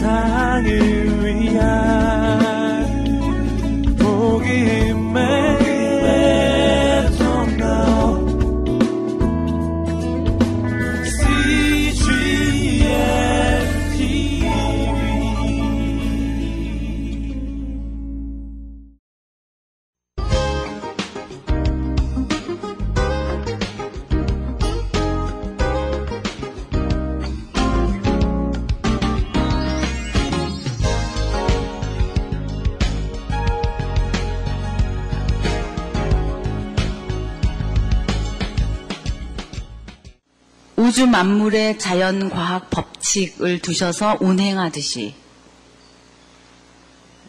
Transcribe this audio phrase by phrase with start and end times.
[0.00, 1.89] 세상을 위한
[41.00, 45.14] 우주 만물의 자연 과학 법칙을 두셔서 운행하듯이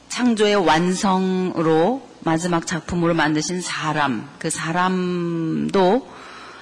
[0.09, 6.05] 창조의 완성으로 마지막 작품으로 만드신 사람, 그 사람도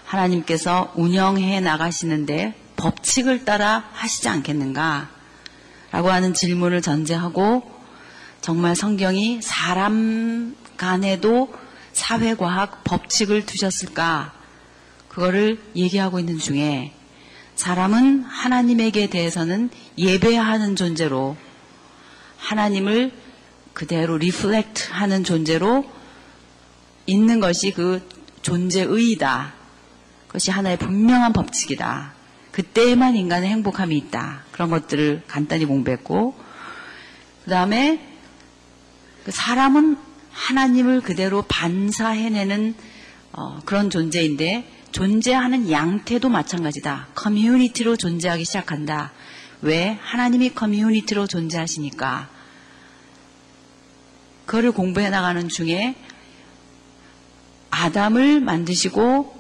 [0.06, 5.10] 하나님께서 운영해 나가시는데 법칙을 따라 하시지 않겠는가?
[5.90, 7.64] 라고 하는 질문을 전제하고
[8.42, 11.52] 정말 성경이 사람 간에도
[11.94, 14.32] 사회과학 법칙을 두셨을까?
[15.08, 16.94] 그거를 얘기하고 있는 중에
[17.60, 21.36] 사람은 하나님에게 대해서는 예배하는 존재로
[22.38, 23.12] 하나님을
[23.74, 25.84] 그대로 리플렉트 하는 존재로
[27.06, 28.08] 있는 것이 그
[28.44, 29.54] 존재의이다.
[30.28, 32.14] 그것이 하나의 분명한 법칙이다.
[32.54, 34.44] 그때에만 인간의 행복함이 있다.
[34.54, 36.36] 그런 것들을 간단히 공부했고,
[37.44, 38.00] 그 다음에
[39.28, 39.98] 사람은
[40.32, 42.74] 하나님을 그대로 반사해내는
[43.34, 47.08] 어, 그런 존재인데, 존재하는 양태도 마찬가지다.
[47.14, 49.12] 커뮤니티로 존재하기 시작한다.
[49.62, 49.98] 왜?
[50.02, 52.30] 하나님이 커뮤니티로 존재하시니까.
[54.46, 55.96] 그거를 공부해 나가는 중에
[57.70, 59.38] 아담을 만드시고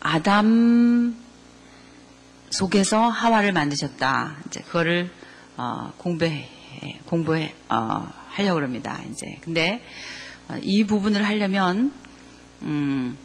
[0.00, 1.16] 아담
[2.50, 4.36] 속에서 하와를 만드셨다.
[4.48, 5.10] 이제 그거를
[5.56, 6.48] 어, 공부해
[7.06, 9.00] 공부해 어, 하려고 합니다.
[9.12, 9.84] 이제 근데
[10.48, 11.92] 어, 이 부분을 하려면
[12.62, 13.16] 음,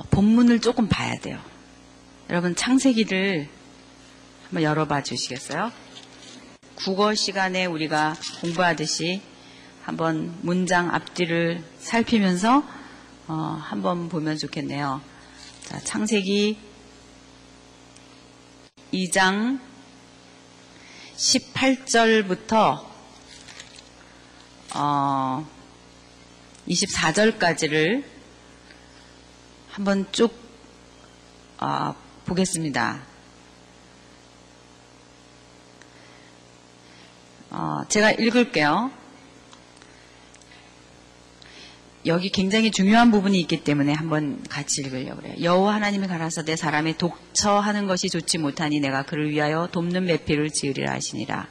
[0.00, 1.38] 어, 본문을 조금 봐야 돼요.
[2.30, 3.46] 여러분 창세기를
[4.44, 5.70] 한번 열어봐 주시겠어요?
[6.76, 9.20] 국어 시간에 우리가 공부하듯이
[9.82, 12.64] 한번 문장 앞뒤를 살피면서
[13.28, 15.02] 어, 한번 보면 좋겠네요.
[15.64, 16.58] 자, 창세기
[18.94, 19.60] 2장
[21.16, 22.82] 18절부터
[24.76, 25.46] 어,
[26.66, 28.19] 24절까지를
[29.80, 30.30] 한번 쭉
[31.58, 31.94] 어,
[32.26, 33.00] 보겠습니다.
[37.50, 38.90] 어, 제가 읽을게요.
[42.06, 45.34] 여기 굉장히 중요한 부분이 있기 때문에 한번 같이 읽으려고 그래요.
[45.42, 51.48] 여호와 하나님이 가라사대 사람의 독처하는 것이 좋지 못하니 내가 그를 위하여 돕는 매피를 지으리라 하시니라.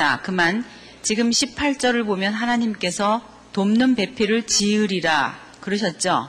[0.00, 0.64] 자, 그만
[1.02, 3.20] 지금 18절을 보면 하나님께서
[3.52, 6.26] 돕는 배필을 지으리라 그러셨죠?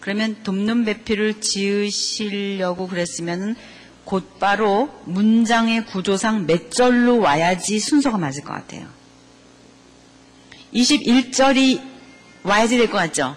[0.00, 3.54] 그러면 돕는 배필을 지으시려고 그랬으면
[4.04, 8.88] 곧바로 문장의 구조상 몇 절로 와야지 순서가 맞을 것 같아요.
[10.74, 11.80] 21절이
[12.42, 13.36] 와야지 될 것 같죠?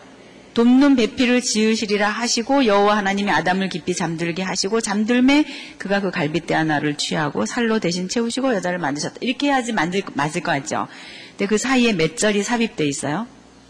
[0.59, 5.45] 돕는 배필을 지으시리라 하시고 여호와 하나님이 아담을 깊이 잠들게 하시고 잠들매
[5.77, 9.19] 그가 그 갈빗대 하나를 취하고 살로 대신 채우시고 여자를 만드셨다.
[9.21, 10.89] 이렇게 해야지 만들, 맞을 것 같죠.
[11.37, 13.25] 근데 그 사이에 몇 절이 삽입돼 있어요?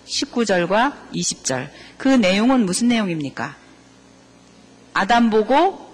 [0.08, 1.70] 19절과 20절.
[2.00, 3.56] 그 내용은 무슨 내용입니까?
[4.96, 5.88] 아담 보고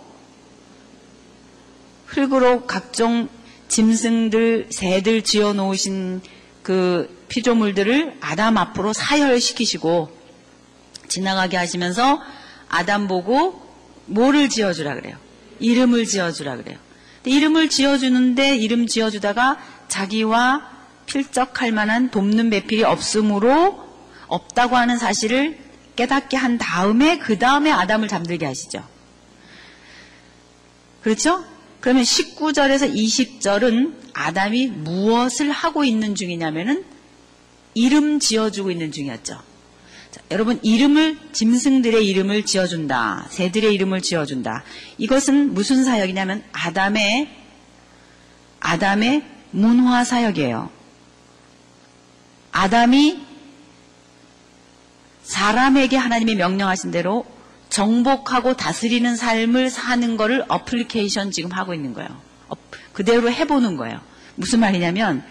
[2.06, 3.28] 흙으로 각종
[3.68, 6.22] 짐승들, 새들 지어 놓으신
[6.64, 10.15] 그 피조물들을 아담 앞으로 사열시키시고
[11.08, 12.22] 지나가게 하시면서
[12.70, 13.62] 아담 보고
[14.08, 15.18] 뭐를 지어주라 그래요?
[15.60, 16.78] 이름을 지어주라 그래요.
[17.26, 19.58] 이름을 지어주는데 이름 지어주다가
[19.88, 20.70] 자기와
[21.08, 23.84] 필적할 만한 돕는 배필이 없으므로
[24.28, 25.58] 없다고 하는 사실을
[25.96, 28.84] 깨닫게 한 다음에 그 다음에 아담을 잠들게 하시죠.
[31.02, 31.44] 그렇죠?
[31.80, 36.84] 그러면 19절에서 20절은 아담이 무엇을 하고 있는 중이냐면은
[37.76, 39.40] 이름 지어주고 있는 중이었죠.
[40.16, 43.28] 자, 여러분 이름을 짐승들의 이름을 지어준다.
[43.32, 44.64] 새들의 이름을 지어준다.
[44.98, 47.28] 이것은 무슨 사역이냐면 아담의
[48.62, 50.70] 아담의 문화 사역이에요.
[52.54, 53.20] 아담이
[55.24, 57.26] 사람에게 하나님의 명령하신 대로
[57.68, 62.08] 정복하고 다스리는 삶을 사는 거를 어플리케이션 지금 하고 있는 거예요.
[62.94, 64.00] 그대로 해보는 거예요.
[64.36, 65.26] 무슨 말이냐면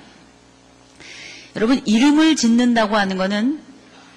[1.57, 3.63] 여러분 이름을 짓는다고 하는 거는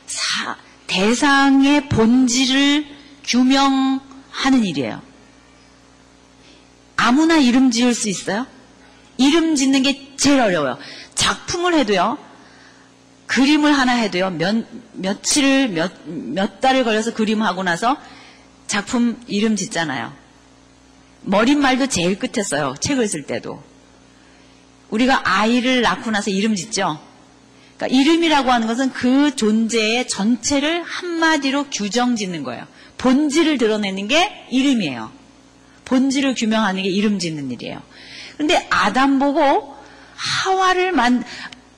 [0.07, 0.55] 사,
[0.87, 2.85] 대상의 본질을
[3.25, 5.01] 규명하는 일이에요.
[6.95, 8.47] 아무나 이름 지을 수 있어요?
[9.17, 10.77] 이름 짓는 게 제일 어려워요.
[11.13, 12.17] 작품을 해도요.
[13.27, 14.29] 그림을 하나 해도요.
[14.31, 17.97] 몇, 며칠 몇, 몇 달을 걸려서 그림하고 나서
[18.67, 20.13] 작품 이름 짓잖아요.
[21.23, 22.73] 머릿말도 제일 끝에 써요.
[22.79, 23.61] 책을 쓸 때도.
[24.89, 26.97] 우리가 아이를 낳고 나서 이름 짓죠?
[27.77, 32.65] 그러니까 이름이라고 하는 것은 그 존재의 전체를 한마디로 규정짓는 거예요.
[32.97, 35.11] 본질을 드러내는 게 이름이에요.
[35.85, 37.81] 본질을 규명하는 게 이름 짓는 일이에요.
[38.37, 39.75] 근데 아담 보고
[40.15, 41.23] 하와를 만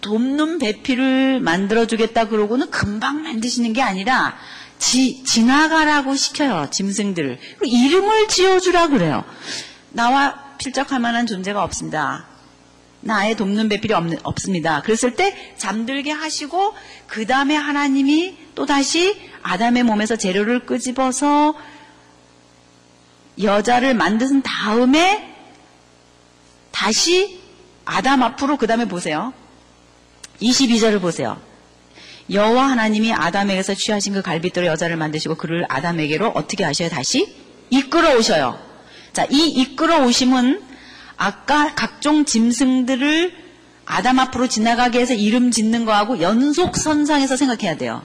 [0.01, 4.38] 돕는 배필을 만들어주겠다 그러고는 금방 만드시는 게 아니라
[4.78, 9.25] 지, 지나가라고 시켜요 짐승들을 그 이름을 지어주라 그래요.
[9.92, 12.29] 나와 필적할 만한 존재가 없습니다.
[13.01, 14.81] 나의 돕는 배필이 없, 없습니다.
[14.81, 16.74] 그랬을 때 잠들게 하시고
[17.07, 21.54] 그 다음에 하나님이 또다시 아담의 몸에서 재료를 끄집어서
[23.42, 25.34] 여자를 만든 드 다음에
[26.72, 27.40] 다시
[27.86, 29.34] 아담 앞으로 그 다음에 보세요.
[30.42, 31.42] 22절을 보세요.
[32.30, 36.90] 여호와 하나님이 아담에게서 취하신 그갈비대로 여자를 만드시고 그를 아담에게로 어떻게 하셔요?
[36.90, 37.34] 다시
[37.72, 38.60] 이끌어 오셔요.
[39.13, 40.62] 자, 이 이끌어 오심은
[41.21, 43.33] 아까 각종 짐승들을
[43.86, 48.04] 아담 앞으로 지나가게 해서 이름 짓는 거하고 연속선상에서 생각해야 돼요.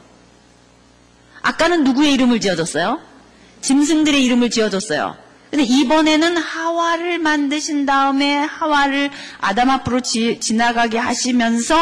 [1.43, 2.99] 아까는 누구의 이름을 지어줬어요?
[3.61, 5.15] 짐승들의 이름을 지어줬어요.
[5.51, 11.77] 근데 이번에는 하와를 만드신 다음에 하와를 아담 앞으로 지, 지나가게 하시면서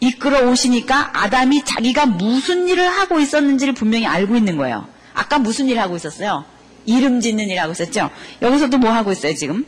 [0.00, 4.86] 이끌어 오시니까 아담이 자기가 무슨 일을 하고 있었는지를 분명히 알고 있는 거예요.
[5.14, 6.44] 아까 무슨 일을 하고 있었어요?
[6.84, 8.10] 이름 짓는 일 하고 있었죠?
[8.42, 9.64] 여기서도 뭐 하고 있어요, 지금?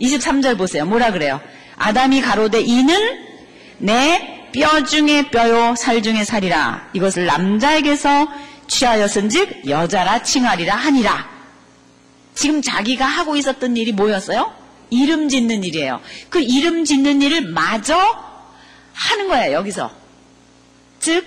[0.00, 0.84] 23절 보세요.
[0.86, 1.40] 뭐라 그래요?
[1.76, 3.18] 아담이 가로되 이는
[3.78, 8.26] 내 뼈 중에 뼈요 살 중에 살이라 이것을 남자에게서
[8.68, 11.28] 취하였은즉 여자라 칭하리라 하니라.
[12.34, 14.50] 지금 자기가 하고 있었던 일이 뭐였어요?
[14.88, 16.00] 이름 짓는 일이에요.
[16.30, 17.98] 그 이름 짓는 일을 마저
[18.94, 19.90] 하는 거예요, 여기서.
[21.00, 21.26] 즉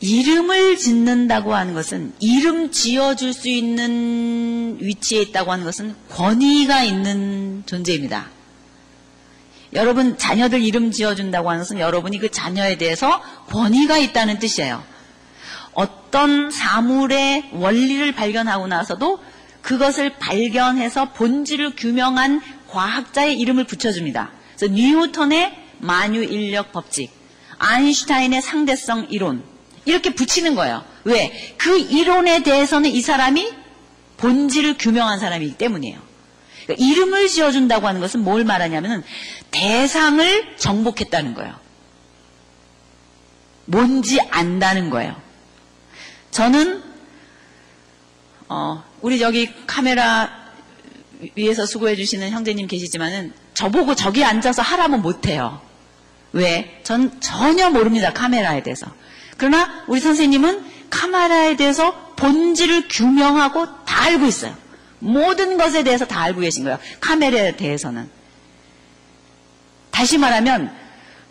[0.00, 8.26] 이름을 짓는다고 하는 것은 이름 지어줄 수 있는 위치에 있다고 하는 것은 권위가 있는 존재입니다.
[9.74, 14.82] 여러분 자녀들 이름 지어준다고 하는 것은 여러분이 그 자녀에 대해서 권위가 있다는 뜻이에요.
[15.74, 19.18] 어떤 사물의 원리를 발견하고 나서도
[19.62, 22.40] 그것을 발견해서 본질을 규명한
[22.70, 24.30] 과학자의 이름을 붙여줍니다.
[24.56, 27.10] 그래서 뉴턴의 만유인력 법칙,
[27.58, 29.44] 아인슈타인의 상대성 이론,
[29.88, 30.84] 이렇게 붙이는 거예요.
[31.04, 31.54] 왜?
[31.56, 33.50] 그 이론에 대해서는 이 사람이
[34.18, 35.98] 본질을 규명한 사람이기 때문이에요.
[36.66, 39.02] 그러니까 이름을 지어준다고 하는 것은 뭘 말하냐면
[39.50, 41.54] 대상을 정복했다는 거예요.
[43.64, 45.16] 뭔지 안다는 거예요.
[46.32, 46.82] 저는
[48.50, 50.48] 어, 우리 여기 카메라
[51.34, 55.62] 위에서 수고해 주시는 형제님 계시지만은 저보고 저기 앉아서 하라면 못해요.
[56.32, 56.80] 왜?
[56.84, 58.12] 전 전혀 모릅니다.
[58.12, 58.92] 카메라에 대해서.
[59.38, 64.54] 그러나 우리 선생님은 카메라에 대해서 본질을 규명하고 다 알고 있어요.
[64.98, 66.78] 모든 것에 대해서 다 알고 계신 거예요.
[67.00, 68.10] 카메라에 대해서는.
[69.92, 70.76] 다시 말하면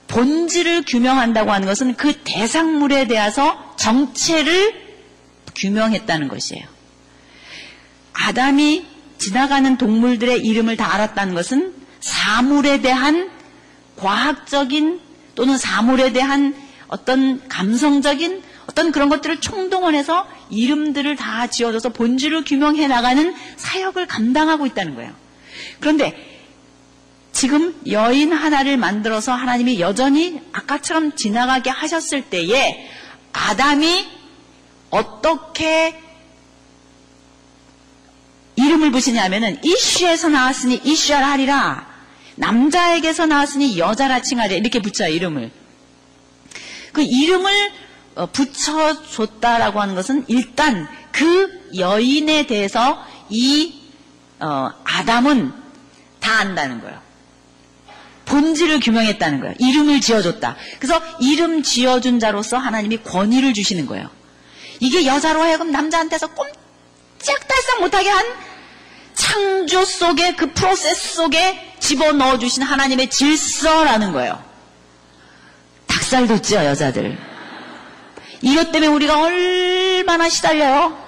[0.08, 4.88] 본질을 규명한다고 하는 것은 그 대상물에 대해서 정체를
[5.54, 6.66] 규명했다는 것이에요.
[8.14, 8.86] 아담이
[9.18, 13.30] 지나가는 동물들의 이름을 다 알았다는 것은 사물에 대한
[13.98, 15.02] 과학적인
[15.36, 16.56] 또는 사물에 대한
[16.88, 24.96] 어떤 감성적인 어떤 그런 것들을 총동원해서 이름들을 다 지어줘서 본질을 규명해 나가는 사역을 감당하고 있다는
[24.96, 25.12] 거예요.
[25.80, 26.36] 그런데
[27.32, 32.90] 지금 여인 하나를 만들어서 하나님이 여전히 아까처럼 지나가게 하셨을 때에
[33.32, 34.06] 아담이
[34.90, 36.02] 어떻게
[38.56, 41.88] 이름을 부시냐면은 이슈에서 나왔으니 이슈라 아 하리라
[42.36, 45.52] 남자에게서 나왔으니 여자라 칭하리 이렇게 붙여 이름을
[46.94, 47.72] 그 이름을
[48.16, 53.80] 어, 붙여줬다라고 하는 것은 일단 그 여인에 대해서 이
[54.40, 55.52] 어, 아담은
[56.20, 57.00] 다 안다는 거예요.
[58.26, 59.54] 본질을 규명했다는 거예요.
[59.60, 60.58] 이름을 지어줬다.
[60.80, 64.10] 그래서 이름 지어준 자로서 하나님이 권위를 주시는 거예요.
[64.80, 68.26] 이게 여자로 하여금 남자한테서 꼼짝달싹 못하게 한
[69.14, 74.47] 창조 속에 그 프로세스 속에 집어넣어 주신 하나님의 질서라는 거예요.
[76.10, 77.18] 닭살도 찌요 여자들.
[78.42, 81.06] 이것 때문에 우리가 얼마나 시달려요?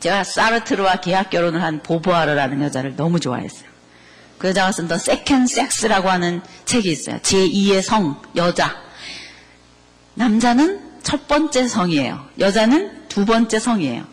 [0.00, 3.68] 제가 사르트르와 계약 결혼을 한 보보아르라는 여자를 너무 좋아했어요.
[4.38, 7.16] 그 여자가 쓴 더 세컨 섹스라고 하는 책이 있어요.
[7.20, 8.74] 제2의 성, 여자.
[10.14, 12.26] 남자는 첫 번째 성이에요.
[12.38, 14.04] 여자는 두 번째 성이에요.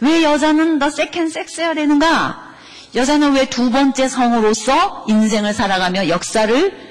[0.00, 2.45] 왜 여자는 더 세컨 섹스해야 되는가?
[2.96, 6.86] 여자는 왜 두 번째 성으로서 인생을 살아가며 역사를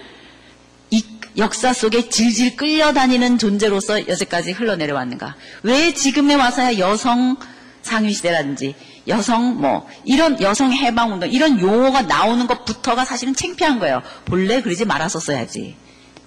[1.38, 5.36] 역사 속에 질질 끌려다니는 존재로서 여태까지 흘러내려왔는가?
[5.64, 7.36] 왜 지금에 와서야 여성
[7.82, 8.74] 상위 시대라든지
[9.10, 14.02] 여성 뭐 이런 여성 해방 운동 이런 용어가 나오는 것부터가 사실은 창피한 거예요.
[14.24, 15.76] 본래 그러지 말았었어야지.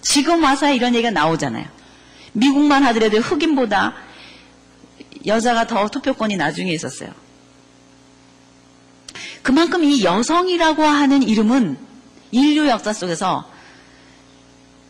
[0.02, 1.64] 지금 와서야 이런 얘기가 나오잖아요.
[2.34, 3.94] 미국만 하더라도 흑인보다
[5.26, 7.10] 여자가 더 투표권이 나중에 있었어요.
[9.42, 11.76] 그만큼 이 여성이라고 하는 이름은
[12.30, 13.48] 인류 역사 속에서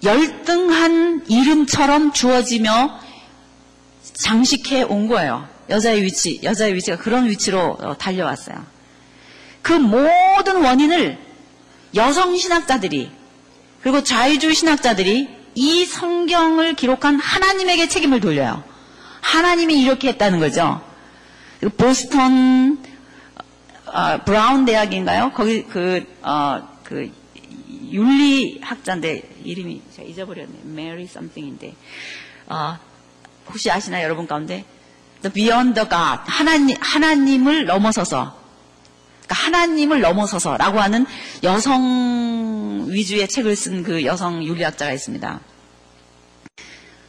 [0.03, 3.01] 열등한 이름처럼 주어지며
[4.15, 5.49] 장식해 온 거예요.
[5.71, 8.57] 여자의 위치, 여자의 위치가 그런 위치로 어, 달려왔어요.
[9.63, 11.19] 그 모든 원인을
[11.95, 13.11] 여성 신학자들이
[13.83, 18.63] 그리고 좌의주 신학자들이 이 성경을 기록한 하나님에게 책임을 돌려요.
[19.21, 20.83] 하나님이 이렇게 했다는 거죠.
[21.61, 22.79] 그 보스턴
[23.93, 25.33] 어, 브라운 대학인가요?
[25.33, 27.11] 거기 그, 어, 그,
[27.91, 30.61] 윤리학자인데, 이름이 제가 잊어버렸네.
[30.65, 31.75] 메리 썸띵인데.
[32.49, 32.79] 어,
[33.49, 34.65] 혹시 아시나요, 여러분 가운데?
[35.23, 36.23] The Beyond the God.
[36.27, 38.37] 하나님, 하나님을 넘어서서.
[39.27, 41.05] 그러니까 하나님을 넘어서서 라고 하는
[41.43, 45.41] 여성 위주의 책을 쓴 그 여성 윤리학자가 있습니다.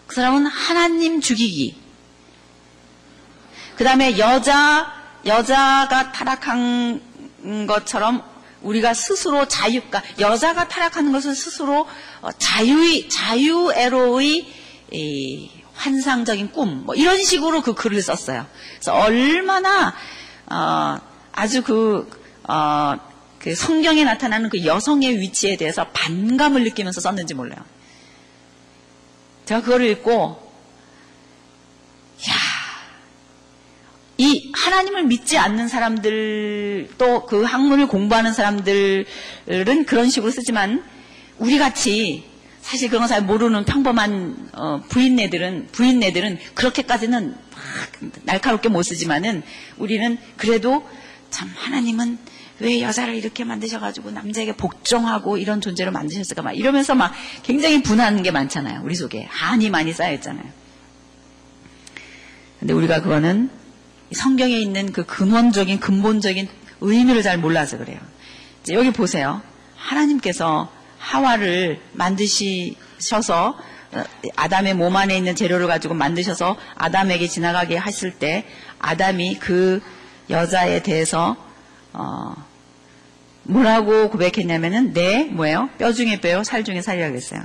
[0.07, 1.77] 그 사람은 하나님 죽이기.
[3.77, 8.23] 그 다음에 여자 여자가 타락한 것처럼
[8.61, 11.87] 우리가 스스로 자유가 여자가 타락하는 것은 스스로
[12.21, 14.47] 어, 자유의 자유애로의
[15.75, 18.45] 환상적인 꿈뭐 이런 식으로 그 글을 썼어요.
[18.75, 19.93] 그래서 얼마나
[20.47, 20.97] 어,
[21.31, 22.09] 아주 그,
[22.43, 22.95] 어,
[23.39, 27.59] 그 성경에 나타나는 그 여성의 위치에 대해서 반감을 느끼면서 썼는지 몰라요.
[29.45, 30.48] 제가 그거를 읽고
[34.21, 39.05] 이 하나님을 믿지 않는 사람들 또 그 학문을 공부하는 사람들은
[39.85, 40.83] 그런 식으로 쓰지만
[41.37, 42.23] 우리 같이
[42.61, 49.41] 사실 그런 거잘 모르는 평범한 어, 부인네들은 부인네들은 그렇게까지는 막 날카롭게 못 쓰지만은
[49.77, 50.85] 우리는 그래도
[51.29, 52.17] 참 하나님은
[52.61, 58.31] 왜 여자를 이렇게 만드셔가지고 남자에게 복종하고 이런 존재로 만드셨을까 막 이러면서 막 굉장히 분한 게
[58.31, 60.43] 많잖아요 우리 속에 한이 많이 쌓여 있잖아요.
[62.59, 63.49] 근데 우리가 그거는
[64.13, 66.47] 성경에 있는 그 근원적인 근본적인
[66.81, 67.99] 의미를 잘 몰라서 그래요.
[68.71, 69.41] 여기 보세요.
[69.75, 73.57] 하나님께서 하와를 만드시셔서
[73.91, 74.03] 어,
[74.35, 78.45] 아담의 몸 안에 있는 재료를 가지고 만드셔서 아담에게 지나가게 했을 때
[78.77, 79.81] 아담이 그
[80.29, 81.35] 여자에 대해서
[81.91, 82.35] 어
[83.43, 85.69] 뭐라고 고백했냐면은 내 뭐예요?
[85.79, 87.41] 뼈 중에 뼈요, 살 중에 살이라고 그어요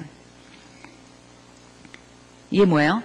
[2.51, 3.03] 이게 뭐예요?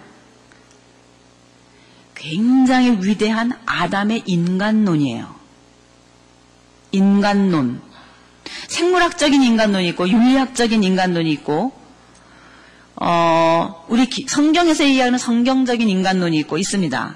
[2.20, 5.34] 굉장히 위대한 아담의 인간론이에요.
[6.92, 7.82] 인간론.
[8.68, 11.72] 생물학적인 인간론이 있고, 윤리학적인 인간론이 있고,
[12.98, 17.16] 어, 우리 성경에서 얘기하는 성경적인 인간론이 있고, 있습니다.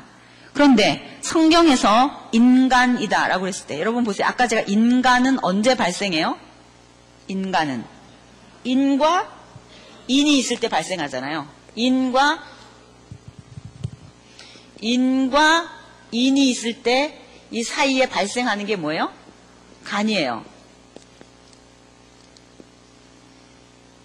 [0.53, 4.25] 그런데 성경에서 인간이다라고 했을 때, 여러분 보세요.
[4.27, 6.37] 아까 제가 인간은 언제 발생해요?
[7.27, 7.83] 인간은.
[8.63, 9.27] 인과
[10.07, 11.45] 인이 있을 때 발생하잖아요.
[11.75, 12.39] 인과
[14.83, 15.71] 인과
[16.11, 17.19] 인이 있을 때
[17.55, 19.13] 이 사이에 발생하는 게 뭐예요?
[19.83, 20.43] 간이에요.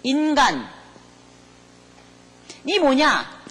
[0.03, 0.69] 인간이
[2.79, 3.43] 뭐냐?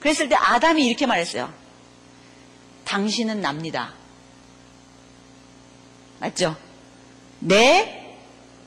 [0.00, 1.50] 그랬을 때 아담이 이렇게 말했어요.
[2.84, 3.94] 당신은 납니다.
[6.20, 6.54] 맞죠?
[7.40, 8.04] 내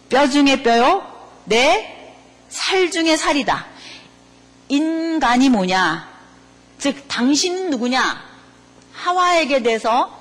[0.09, 1.03] 뼈 중에 뼈요.
[1.45, 1.99] 내
[2.49, 3.65] 살 중에 살이다.
[4.71, 6.09] 인간이 뭐냐?
[6.79, 8.23] 즉, 당신 누구냐?
[8.93, 10.17] 하와에게 대해서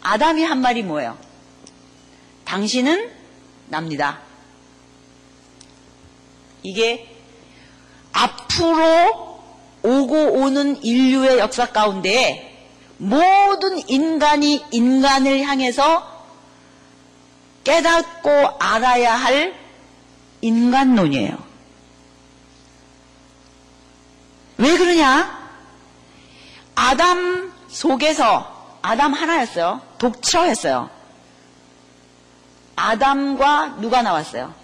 [0.00, 1.18] 아담이 한 말이 뭐예요?
[2.46, 3.10] 당신은
[3.68, 4.20] 납니다.
[6.62, 7.14] 이게
[8.12, 9.40] 앞으로
[9.82, 16.24] 오고 오는 인류의 역사 가운데 모든 인간이 인간을 향해서
[17.64, 19.54] 깨닫고 알아야 할
[20.40, 21.49] 인간론이에요.
[24.60, 25.38] 왜 그러냐?
[26.74, 29.80] 아담 속에서 아담 하나였어요.
[29.98, 30.90] 독처했어요.
[32.76, 34.54] 아담과 누가 나왔어요?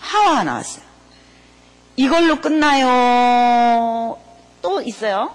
[0.00, 0.82] 하와가 나왔어요.
[1.96, 4.18] 이걸로 끝나요.
[4.62, 5.34] 또 있어요?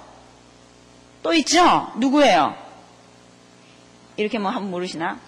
[1.22, 1.92] 또 있죠?
[1.98, 2.56] 누구예요?
[4.18, 5.20] 이렇게 뭐 한번 모르시나?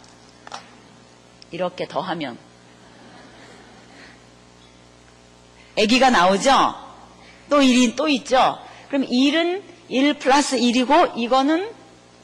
[1.51, 2.37] 이렇게 더 하면.
[5.77, 6.84] 아기가 나오죠?
[7.49, 8.59] 또 1이 또 있죠.
[8.87, 11.69] 그럼 1은 1 플러스 1이고 이거는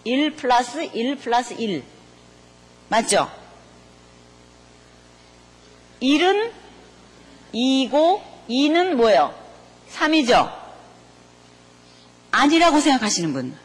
[0.04, 1.84] 1 플러스 1 플러스 1.
[2.90, 3.32] 맞죠?
[6.01, 6.51] 1은
[7.54, 9.34] 2고 2는 뭐예요?
[9.94, 10.60] 3이죠?
[12.32, 13.58] 아니라고 생각하시는 분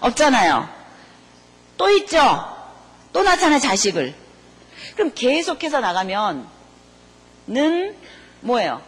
[0.00, 0.68] 없잖아요.
[1.76, 2.54] 또 있죠?
[3.12, 4.14] 또 나타나 자식을.
[4.94, 6.46] 그럼 계속해서 나가면
[7.48, 7.94] 는
[8.40, 8.82] 뭐예요?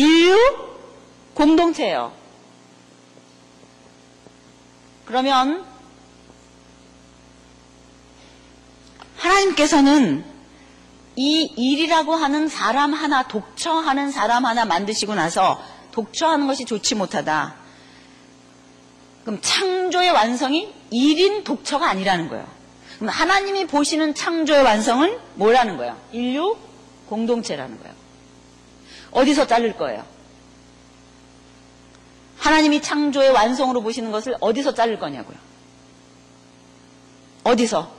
[0.00, 0.36] 인류
[1.34, 2.12] 공동체예요.
[5.06, 5.64] 그러면
[9.16, 10.24] 하나님께서는
[11.16, 17.56] 이 일이라고 하는 사람 하나, 독처하는 사람 하나 만드시고 나서 독처하는 것이 좋지 못하다.
[19.24, 22.46] 그럼 창조의 완성이 일인 독처가 아니라는 거예요.
[23.00, 26.00] 그럼 하나님이 보시는 창조의 완성은 뭐라는 거예요?
[26.12, 26.56] 인류
[27.08, 27.97] 공동체라는 거예요.
[29.12, 30.04] 어디서 자를 거예요?
[32.38, 35.36] 하나님이 창조의 완성으로 보시는 것을 어디서 자를 거냐고요.
[37.44, 37.90] 어디서?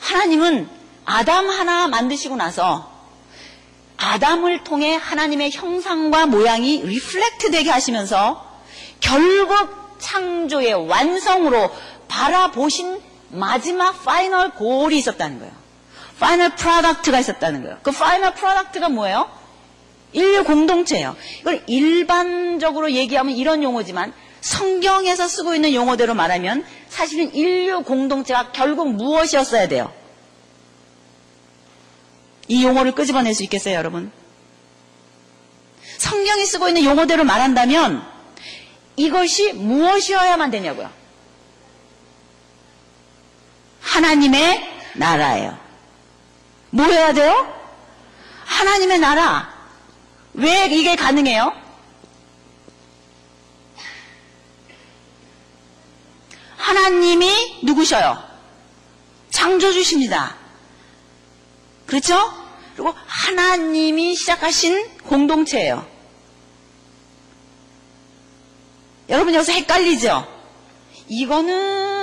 [0.00, 0.68] 하나님은
[1.04, 2.92] 아담 하나 만드시고 나서
[3.96, 8.44] 아담을 통해 하나님의 형상과 모양이 리플렉트 되게 하시면서
[9.00, 11.70] 결국 창조의 완성으로
[12.08, 15.65] 바라보신 마지막 파이널 골이 있었다는 거예요.
[16.18, 17.78] 파이널 프로덕트가 있었다는 거예요.
[17.82, 19.28] 그 파이널 프로덕트가 뭐예요?
[20.12, 21.14] 인류 공동체예요.
[21.40, 29.68] 이걸 일반적으로 얘기하면 이런 용어지만 성경에서 쓰고 있는 용어대로 말하면 사실은 인류 공동체가 결국 무엇이었어야
[29.68, 29.92] 돼요?
[32.48, 34.10] 이 용어를 끄집어낼 수 있겠어요, 여러분?
[35.98, 38.02] 성경이 쓰고 있는 용어대로 말한다면
[38.94, 40.88] 이것이 무엇이어야만 되냐고요?
[43.80, 44.62] 하나님의
[44.94, 45.65] 나라예요.
[46.70, 47.52] 뭐 해야 돼요?
[48.44, 49.54] 하나님의 나라.
[50.34, 51.52] 왜 이게 가능해요?
[56.56, 58.22] 하나님이 누구셔요?
[59.30, 60.36] 창조주십니다.
[61.86, 62.16] 그렇죠?
[62.74, 65.86] 그리고 하나님이 시작하신 공동체예요.
[69.08, 70.26] 여러분 여기서 헷갈리죠?
[71.06, 71.95] 이거는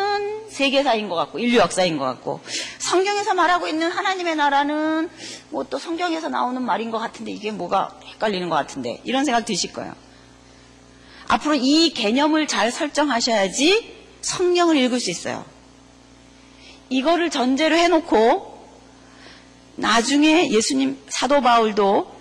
[0.54, 2.40] 세계사인 것 같고 인류 역사인 것 같고
[2.78, 5.10] 성경에서 말하고 있는 하나님의 나라는
[5.50, 9.74] 뭐 또 성경에서 나오는 말인 것 같은데 이게 뭐가 헷갈리는 것 같은데 이런 생각 드실
[9.74, 9.94] 거예요.
[11.30, 15.46] 앞으로 이 개념을 잘 설정하셔야지 성경을 읽을 수 있어요.
[16.90, 18.54] 이거를 전제로 해놓고
[19.78, 22.12] 나중에 예수님 사도 바울도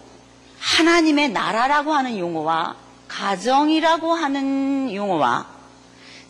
[0.61, 2.77] 하나님의 나라라고 하는 용어와
[3.09, 5.52] 가정이라고 하는 용어와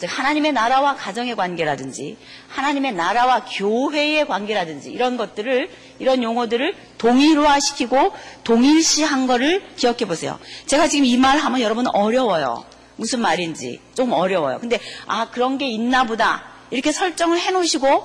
[0.03, 2.17] 즉 하나님의 나라와 가정의 관계라든지
[2.49, 8.13] 하나님의 나라와 교회의 관계라든지 이런 것들을 이런 용어들을 동일화시키고
[8.43, 10.41] 동일시한 거를 기억해 보세요.
[10.67, 12.65] 제가 지금 이 말 하면 여러분 어려워요.
[12.97, 14.59] 무슨 말인지 좀 어려워요.
[14.59, 16.51] 근데 아 그런 게 있나 보다.
[16.73, 18.05] 이렇게 설정을 해 놓으시고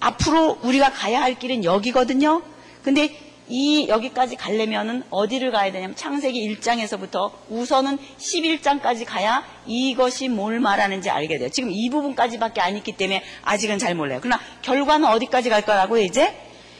[0.00, 2.42] 앞으로 우리가 가야 할 길은 여기거든요.
[2.82, 3.08] 근데
[3.48, 11.38] 이 여기까지 가려면 어디를 가야 되냐면 창세기 1장에서부터 우선은 11장까지 가야 이것이 뭘 말하는지 알게
[11.38, 11.48] 돼요.
[11.50, 14.20] 지금 이 부분까지밖에 안 있기 때문에 아직은 잘 몰라요.
[14.22, 16.34] 그러나 결과는 어디까지 갈 거라고 이제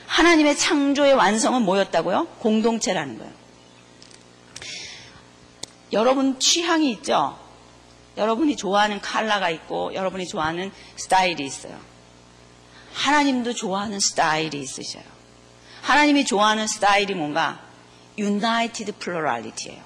[0.07, 2.27] 하나님의 창조의 완성은 뭐였다고요?
[2.39, 3.33] 공동체라는 거예요.
[5.93, 7.39] 여러분 취향이 있죠?
[8.17, 11.77] 여러분이 좋아하는 칼라가 있고 여러분이 좋아하는 스타일이 있어요.
[12.95, 15.14] 하나님도 좋아하는 스타일이 있으셔요.
[15.85, 17.61] 하나님이 좋아하는 스타일이 뭔가
[18.17, 19.83] 유나이티드 플로럴리티예요.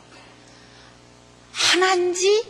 [1.52, 2.44] 하나인지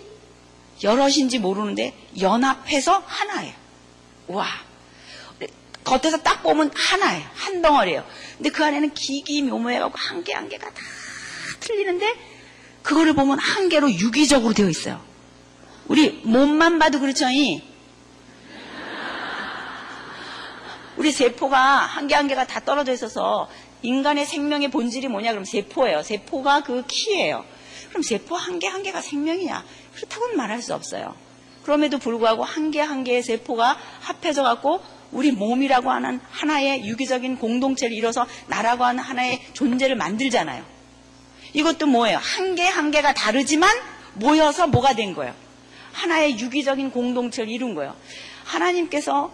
[0.85, 3.55] 여럿인지 모르는데 연합해서 하나예요.
[4.29, 4.47] 와.
[5.83, 7.27] 겉에서 딱 보면 하나예요.
[7.33, 8.05] 한 덩어리예요.
[8.37, 10.81] 근데 그 안에는 기기 묘모해가고 한 개 한 개가 다
[11.61, 12.15] 틀리는데
[12.83, 15.03] 그거를 보면 한 개로 유기적으로 되어 있어요.
[15.87, 17.27] 우리 몸만 봐도 그렇죠.
[17.31, 17.63] 이
[20.99, 23.49] 우리 세포가 한 개 한 개가 다 떨어져 있어서
[23.83, 25.31] 인간의 생명의 본질이 뭐냐?
[25.31, 26.03] 그럼 세포예요.
[26.03, 27.45] 세포가 그 키예요.
[27.91, 29.65] 그럼 세포 한 개 한 개가 생명이냐?
[29.95, 31.15] 그렇다고는 말할 수 없어요.
[31.63, 34.81] 그럼에도 불구하고 한 개 한 개의 세포가 합해져 갖고
[35.13, 40.65] 우리 몸이라고 하는 하나의 유기적인 공동체를 이뤄서 나라고 하는 하나의 존재를 만들잖아요.
[41.53, 42.19] 이것도 뭐예요?
[42.21, 43.71] 한 개 한 개가 다르지만
[44.15, 45.33] 모여서 뭐가 된 거예요?
[45.93, 47.95] 하나의 유기적인 공동체를 이룬 거예요.
[48.45, 49.31] 하나님께서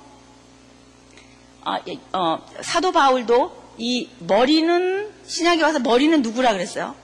[1.64, 1.76] 어,
[2.12, 6.94] 어, 사도 바울도 이 머리는 신약에 와서 머리는 누구라 그랬어요?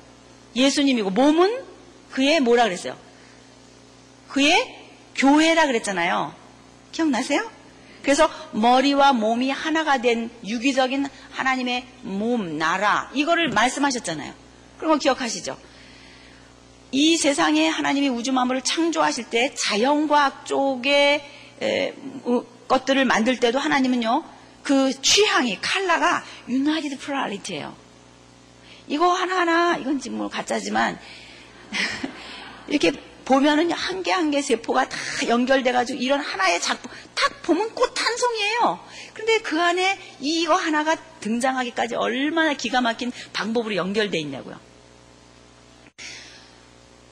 [0.54, 1.62] 예수님이고 몸은
[2.10, 2.96] 그의 뭐라 그랬어요?
[4.28, 4.76] 그의
[5.16, 6.32] 교회라 그랬잖아요.
[6.92, 7.50] 기억나세요?
[8.02, 14.32] 그래서 머리와 몸이 하나가 된 유기적인 하나님의 몸, 나라 이거를 말씀하셨잖아요.
[14.78, 15.56] 그런 거 기억하시죠?
[16.92, 21.24] 이 세상에 하나님이 우주 만물을 창조하실 때 자연과학 쪽의
[22.68, 24.24] 것들을 만들 때도 하나님은요
[24.70, 27.74] 그 취향이 칼라가 유나이티드 플라리티예요.
[28.86, 30.96] 이거 하나하나 이건 지금 뭐 가짜지만
[32.70, 32.92] 이렇게
[33.24, 38.16] 보면은 한개 한개 한 개 세포가 다 연결돼가지고 이런 하나의 작품 딱 보면 꽃 한
[38.16, 38.80] 송이에요.
[39.12, 44.56] 근데 그 안에 이거 하나가 등장하기까지 얼마나 기가 막힌 방법으로 연결돼 있냐고요.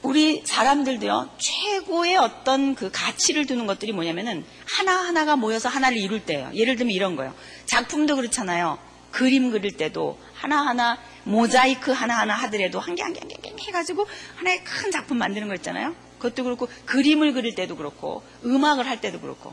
[0.09, 6.51] 우리 사람들도요, 최고의 어떤 그 가치를 두는 것들이 뭐냐면은 하나하나가 모여서 하나를 이룰 때예요.
[6.55, 7.35] 예를 들면 이런 거예요.
[7.66, 8.79] 작품도 그렇잖아요.
[9.11, 13.64] 그림 그릴 때도 하나하나 모자이크 하나하나 하더라도 한 개 한 개 한 개 한 개
[13.68, 15.94] 해가지고 하나의 큰 작품 만드는 거 있잖아요.
[16.18, 19.53] 그것도 그렇고 그림을 그릴 때도 그렇고 음악을 할 때도 그렇고.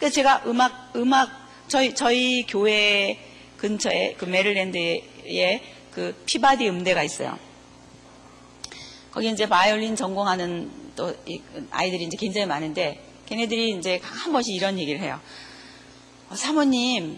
[0.00, 1.30] 그래서 그러니까 제가 음악 음악
[1.68, 3.20] 저희 저희 교회
[3.58, 7.38] 근처에 그 메릴랜드에 그 피바디 음대가 있어요.
[9.14, 11.14] 거기 이제 바이올린 전공하는 또
[11.70, 15.20] 아이들이 이제 굉장히 많은데 걔네들이 이제 한 번씩 이런 얘기를 해요.
[16.28, 17.16] 어, 사모님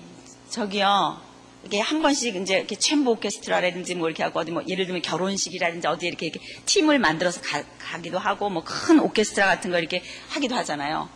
[0.50, 1.18] 저기요
[1.64, 5.86] 이게 렇한 번씩 이제 이렇게 챔버 오케스트라라든지 뭐 이렇게 하고 어디 뭐 예를 들면 결혼식이라든지
[5.86, 7.62] 어디 이렇게, 이렇게 팀을 만들어서 가,
[8.02, 11.08] 기도 하고 뭐 큰 오케스트라 같은 걸 이렇게 하기도 하잖아요.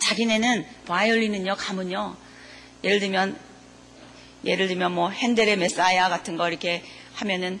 [0.00, 2.16] 자기네는 바이올린은요 가면요
[2.82, 3.38] 예를 들면
[4.44, 6.82] 예를 들면 뭐 핸델의 메사야 같은 거 이렇게
[7.14, 7.60] 하면은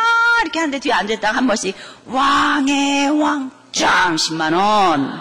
[0.41, 1.75] 이렇게 하는데 뒤에 앉아있다가 한 번씩
[2.05, 5.19] 왕의 왕, 짱, 10만원.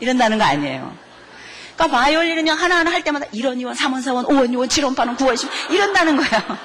[0.00, 0.94] 이런다는 거 아니에요.
[1.76, 5.34] 그러니까 바이올린은 그 하나하나 할 때마다 1원, 2원, 3원, 4원, 5원, 6원, 7원, 8원, 9원,
[5.34, 5.70] 10원.
[5.70, 6.58] 이런다는 거예요.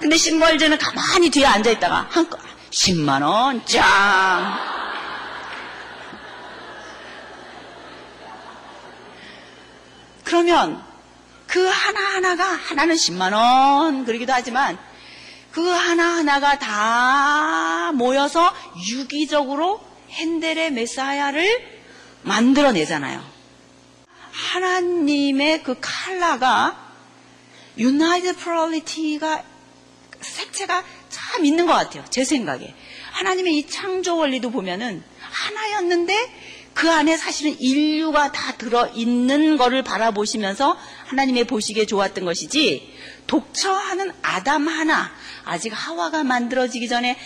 [0.00, 4.54] 근데 신벌제는 가만히 뒤에 앉아있다가 한껏 10만원, 짱.
[10.24, 10.80] 그러면
[11.50, 14.78] 그 하나하나가 하나는 10만원 그러기도 하지만
[15.50, 18.54] 그 하나하나가 다 모여서
[18.88, 21.80] 유기적으로 핸델의 메사야를
[22.22, 23.22] 만들어내잖아요.
[24.30, 26.88] 하나님의 그 칼라가
[27.76, 29.42] 유나이드 프로리티가
[30.20, 32.04] 색채가 참 있는 것 같아요.
[32.10, 32.72] 제 생각에.
[33.12, 36.30] 하나님의 이 창조 원리도 보면은 하나였는데
[36.74, 42.90] 그 안에 사실은 인류가 다 들어있는 거를 바라보시면서 하나님의 보시기에 좋았던 것이지
[43.26, 45.10] 독처하는 아담 하나
[45.44, 47.18] 아직 하와가 만들어지기 전에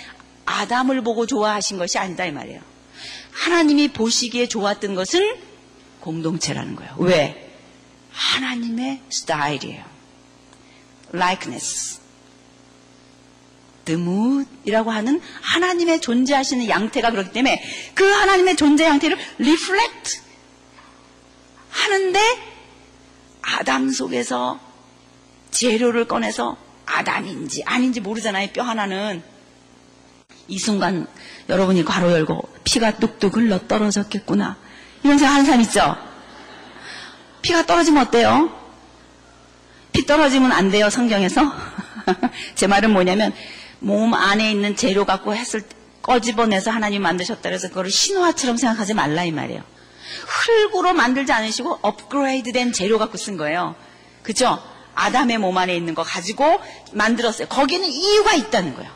[0.46, 2.60] 아담을 보고 좋아하신 것이 아니다 이 말이에요.
[3.32, 5.36] 하나님이 보시기에 좋았던 것은
[6.00, 6.94] 공동체라는 거예요.
[6.98, 7.50] 왜?
[8.12, 9.84] 하나님의 스타일이에요.
[11.14, 12.03] likeness.
[13.84, 17.62] 드뭇이라고 하는 하나님의 존재하시는 양태가 그렇기 때문에
[17.94, 20.18] 그 하나님의 존재 양태를 리플렉트
[21.70, 22.20] 하는데
[23.42, 24.58] 아담 속에서
[25.50, 28.48] 재료를 꺼내서 아담인지 아닌지 모르잖아요.
[28.52, 29.22] 뼈 하나는
[30.48, 31.06] 이 순간
[31.48, 34.56] 여러분이 괄호 열고 피가 뚝뚝 흘러 떨어졌겠구나
[35.02, 35.96] 이런 생각 하는 사람 있죠.
[37.42, 38.60] 피가 떨어지면 어때요?
[39.92, 41.40] 피 떨어지면 안 돼요 성경에서
[42.56, 43.32] 제 말은 뭐냐면
[43.84, 45.62] 몸 안에 있는 재료 갖고 했을
[46.02, 49.62] 꺼집어내서 하나님 만드셨다 그래서 그걸 신화처럼 생각하지 말라 이 말이에요.
[50.26, 53.76] 흙으로 만들지 않으시고 업그레이드된 재료 갖고 쓴 거예요.
[54.22, 54.58] 그죠?
[54.94, 56.60] 아담의 몸 안에 있는 거 가지고
[56.92, 57.48] 만들었어요.
[57.48, 58.90] 거기는 이유가 있다는 거예요.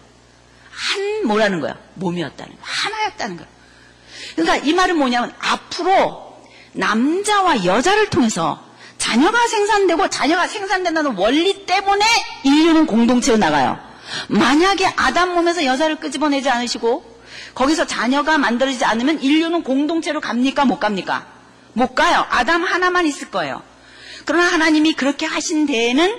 [0.70, 2.58] 한 뭐라는 거야 몸이었다는 거예요.
[2.60, 3.50] 하나였다는 거예요.
[4.36, 6.40] 그러니까 이 말은 뭐냐면 앞으로
[6.72, 8.62] 남자와 여자를 통해서
[8.96, 12.04] 자녀가 생산되고 자녀가 생산된다는 원리 때문에
[12.44, 13.78] 인류는 공동체로 나가요.
[14.28, 17.18] 만약에 아담 몸에서 여자를 끄집어내지 않으시고
[17.54, 20.64] 거기서 자녀가 만들어지지 않으면 인류는 공동체로 갑니까?
[20.64, 21.26] 못 갑니까?
[21.74, 22.26] 못 가요.
[22.30, 23.62] 아담 하나만 있을 거예요.
[24.24, 26.16] 그러나 하나님이 그렇게 하신 데에는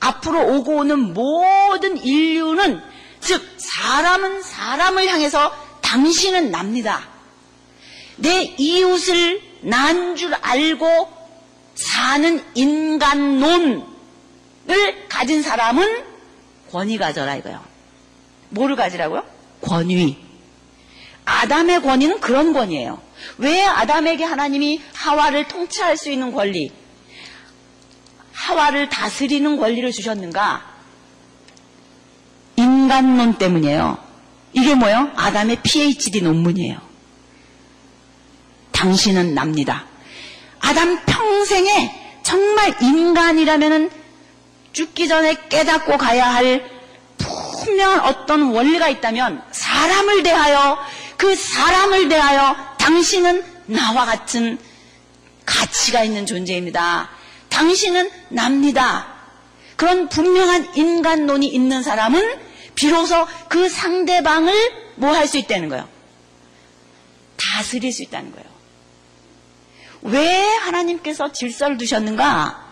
[0.00, 2.80] 앞으로 오고 오는 모든 인류는
[3.20, 7.02] 즉 사람은 사람을 향해서 당신은 납니다.
[8.16, 11.08] 내 이웃을 난 줄 알고
[11.74, 13.82] 사는 인간론을
[15.08, 16.11] 가진 사람은
[16.72, 17.60] 권위 가져라 이거요.
[18.48, 19.22] 뭐를 가지라고요?
[19.60, 20.16] 권위.
[21.26, 22.98] 아담의 권위는 그런 권위예요.
[23.38, 26.72] 왜 아담에게 하나님이 하와를 통치할 수 있는 권리,
[28.32, 30.62] 하와를 다스리는 권리를 주셨는가?
[32.56, 33.98] 인간론 때문이에요.
[34.54, 35.12] 이게 뭐예요?
[35.14, 36.78] 아담의 PhD 논문이에요.
[38.72, 39.86] 당신은 납니다.
[40.60, 43.90] 아담 평생에 정말 인간이라면은
[44.72, 50.78] 죽기 전에 깨닫고 가야 할분명 어떤 원리가 있다면 사람을 대하여
[51.16, 54.58] 그 사람을 대하여 당신은 나와 같은
[55.46, 57.10] 가치가 있는 존재입니다.
[57.48, 59.06] 당신은 납니다.
[59.76, 62.40] 그런 분명한 인간론이 있는 사람은
[62.74, 64.54] 비로소 그 상대방을
[64.96, 65.86] 뭐 할 수 있다는 거예요?
[67.36, 68.46] 다스릴 수 있다는 거예요.
[70.02, 72.71] 왜 하나님께서 질서를 두셨는가?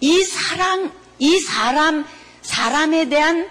[0.00, 2.06] 이 사랑, 이 사람,
[2.42, 3.48] 사람에 대한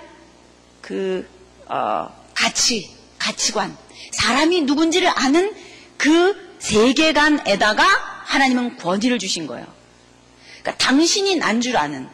[0.81, 1.27] 그,
[1.67, 3.75] 어, 가치, 가치관.
[4.13, 5.53] 사람이 누군지를 아는
[5.97, 7.83] 그 세계관에다가
[8.25, 9.65] 하나님은 권위를 주신 거예요.
[10.61, 12.07] 그러니까 당신이 난 줄 아는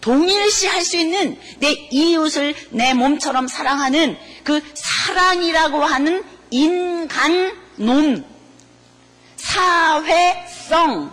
[0.00, 8.24] 동일시 할 수 있는 내 이웃을 내 몸처럼 사랑하는 그 사랑이라고 하는 인간 논,
[9.36, 11.12] 사회성,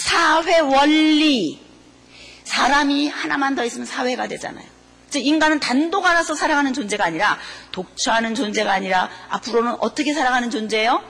[0.00, 1.58] 사회 원리.
[2.44, 4.64] 사람이 하나만 더 있으면 사회가 되잖아요.
[5.10, 7.38] 즉 인간은 단독 알아서 살아가는 존재가 아니라
[7.72, 11.02] 독처하는 존재가 아니라 앞으로는 어떻게 살아가는 존재예요?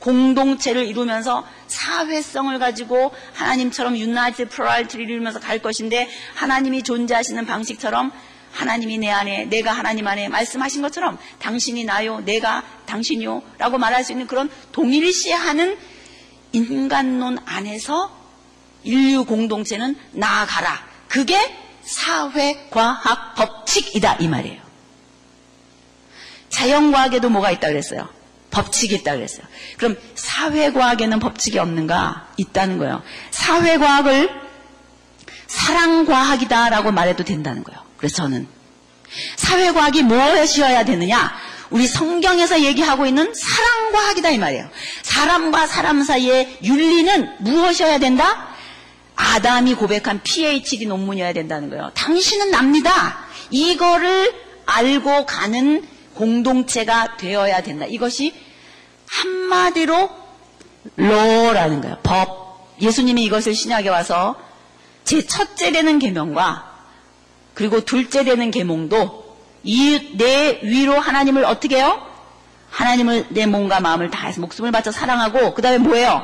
[0.00, 8.12] 공동체를 이루면서 사회성을 가지고 하나님처럼 유나이트 프로이티를 이루면서 갈 것인데 하나님이 존재하시는 방식처럼
[8.52, 14.12] 하나님이 내 안에 내가 하나님 안에 말씀하신 것처럼 당신이 나요 내가 당신이요 라고 말할 수
[14.12, 15.76] 있는 그런 동일시하는
[16.52, 18.10] 인간론 안에서
[18.82, 20.84] 인류 공동체는 나아가라.
[21.08, 21.36] 그게
[21.82, 24.62] 사회과학 법칙이다 이 말이에요.
[26.48, 28.08] 자연과학에도 뭐가 있다 그랬어요?
[28.50, 29.42] 법칙이 있다 그랬어요.
[29.76, 32.28] 그럼 사회과학에는 법칙이 없는가?
[32.36, 33.02] 있다는 거예요.
[33.32, 34.30] 사회과학을
[35.48, 37.80] 사랑과학이다라고 말해도 된다는 거예요.
[37.98, 38.48] 그래서 저는
[39.36, 41.32] 사회과학이 무엇이어야 되느냐?
[41.70, 44.68] 우리 성경에서 얘기하고 있는 사랑과 학이다 이 말이에요.
[45.02, 48.48] 사람과 사람 사이의 윤리는 무엇이어야 된다?
[49.16, 51.90] 아담이 고백한 PhD 논문이어야 된다는 거예요.
[51.94, 53.18] 당신은 납니다.
[53.50, 54.32] 이거를
[54.66, 57.86] 알고 가는 공동체가 되어야 된다.
[57.86, 58.34] 이것이
[59.08, 60.10] 한마디로
[60.96, 61.98] 로라는 거예요.
[62.02, 62.74] 법.
[62.80, 64.36] 예수님이 이것을 신약에 와서
[65.04, 66.74] 제 첫째 되는 계명과
[67.54, 69.25] 그리고 둘째 되는 계몽도
[69.66, 72.06] 이내 위로 하나님을 어떻게 해요?
[72.70, 76.22] 하나님을 내 몸과 마음을 다해서 목숨을 바쳐 사랑하고 그 다음에 뭐예요?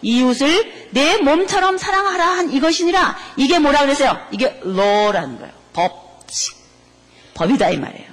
[0.00, 4.16] 이웃을 내 몸처럼 사랑하라 한 이것이니라 이게 뭐라 그랬어요?
[4.30, 5.52] 이게 law라는 거예요.
[5.72, 6.56] 법칙.
[7.34, 8.08] 법이다 이 말이에요.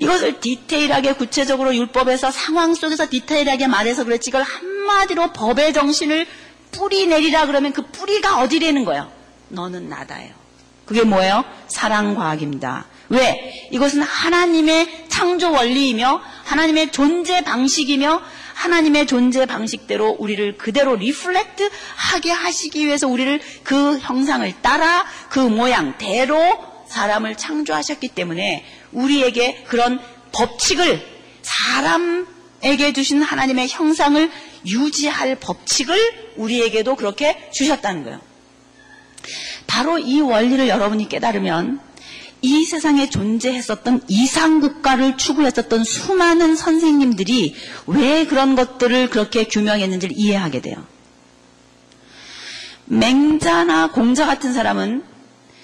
[0.00, 6.26] 이것을 디테일하게 구체적으로 율법에서 상황 속에서 디테일하게 말해서 그랬지 이걸 한마디로 법의 정신을
[6.70, 9.10] 뿌리 내리라 그러면 그 뿌리가 어디래는 거예요?
[9.48, 10.34] 너는 나다예요.
[10.86, 11.44] 그게 뭐예요?
[11.66, 12.86] 사랑 과학입니다.
[13.08, 13.68] 왜?
[13.70, 18.22] 이것은 하나님의 창조 원리이며 하나님의 존재 방식이며
[18.54, 26.58] 하나님의 존재 방식대로 우리를 그대로 리플렉트 하게 하시기 위해서 우리를 그 형상을 따라 그 모양대로
[26.88, 30.00] 사람을 창조하셨기 때문에 우리에게 그런
[30.32, 31.06] 법칙을
[31.42, 34.30] 사람에게 주신 하나님의 형상을
[34.66, 38.20] 유지할 법칙을 우리에게도 그렇게 주셨다는 거예요.
[39.66, 41.78] 바로 이 원리를 여러분이 깨달으면
[42.40, 47.56] 이 세상에 존재했었던 이상국가를 추구했었던 수많은 선생님들이
[47.88, 50.84] 왜 그런 것들을 그렇게 규명했는지를 이해하게 돼요.
[52.86, 55.02] 맹자나 공자 같은 사람은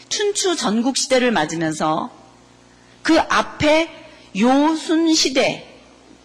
[0.08, 2.10] 춘추 전국 시대를 맞으면서
[3.02, 3.88] 그 앞에
[4.36, 5.66] 요순 시대,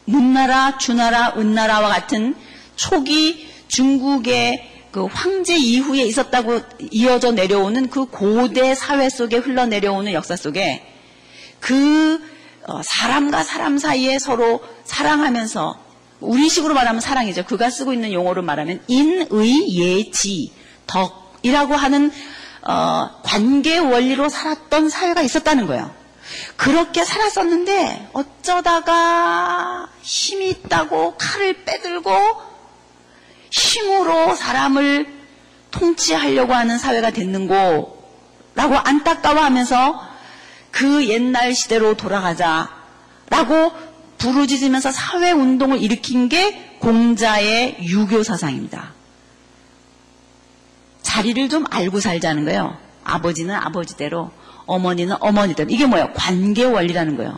[0.05, 2.33] 문나라, 주나라, 은나라와 같은
[2.75, 10.84] 초기 중국의 그 황제 이후에 있었다고 이어져 내려오는 그 고대 사회 속에 흘러내려오는 역사 속에
[11.60, 12.19] 그
[12.67, 15.80] 어, 사람과 사람 사이에 서로 사랑하면서
[16.21, 17.45] 우리식으로 말하면 사랑이죠.
[17.45, 20.52] 그가 쓰고 있는 용어로 말하면 인의 예지
[20.88, 22.12] 덕이라고 하는
[22.63, 25.91] 어, 관계 원리로 살았던 사회가 있었다는 거예요.
[26.58, 32.12] 그렇게 살았었는데 어쩌다가 힘이 있다고 칼을 빼들고
[33.51, 35.12] 힘으로 사람을
[35.71, 37.97] 통치하려고 하는 사회가 됐는고
[38.55, 40.07] 라고 안타까워하면서
[40.71, 43.71] 그 옛날 시대로 돌아가자라고
[44.17, 48.93] 부르짖으면서 사회운동을 일으킨 게 공자의 유교 사상입니다.
[51.01, 52.77] 자리를 좀 알고 살자는 거예요.
[53.03, 54.31] 아버지는 아버지대로
[54.69, 56.10] 어머니는 어머니든 이게 뭐예요?
[56.13, 57.38] 관계 원리라는 거예요.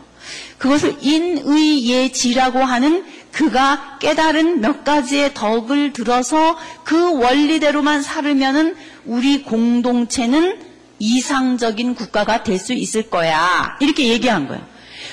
[0.57, 10.59] 그것을 인의예지라고 하는 그가 깨달은 몇 가지의 덕을 들어서 그 원리대로만 살으면은 우리 공동체는
[10.99, 13.75] 이상적인 국가가 될 수 있을 거야.
[13.79, 14.61] 이렇게 얘기한 거예요.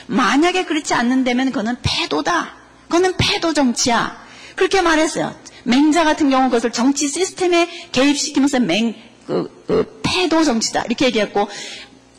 [0.09, 2.57] 만약에 그렇지 않는다면 그거는 패도다.
[2.89, 4.15] 그거는 패도 정치야.
[4.57, 5.35] 그렇게 말했어요.
[5.65, 8.95] 맹자 같은 경우 그것을 정치 시스템에 개입시키면서 맹,
[9.27, 10.83] 그, 그, 패도 정치다.
[10.87, 11.49] 이렇게 얘기했고,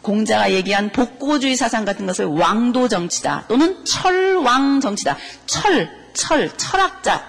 [0.09, 5.15] 공자가 얘기한 복고주의 사상 같은 것을 왕도 정치다 또는 철왕 정치다.
[5.45, 7.23] 철, 철, 철학자.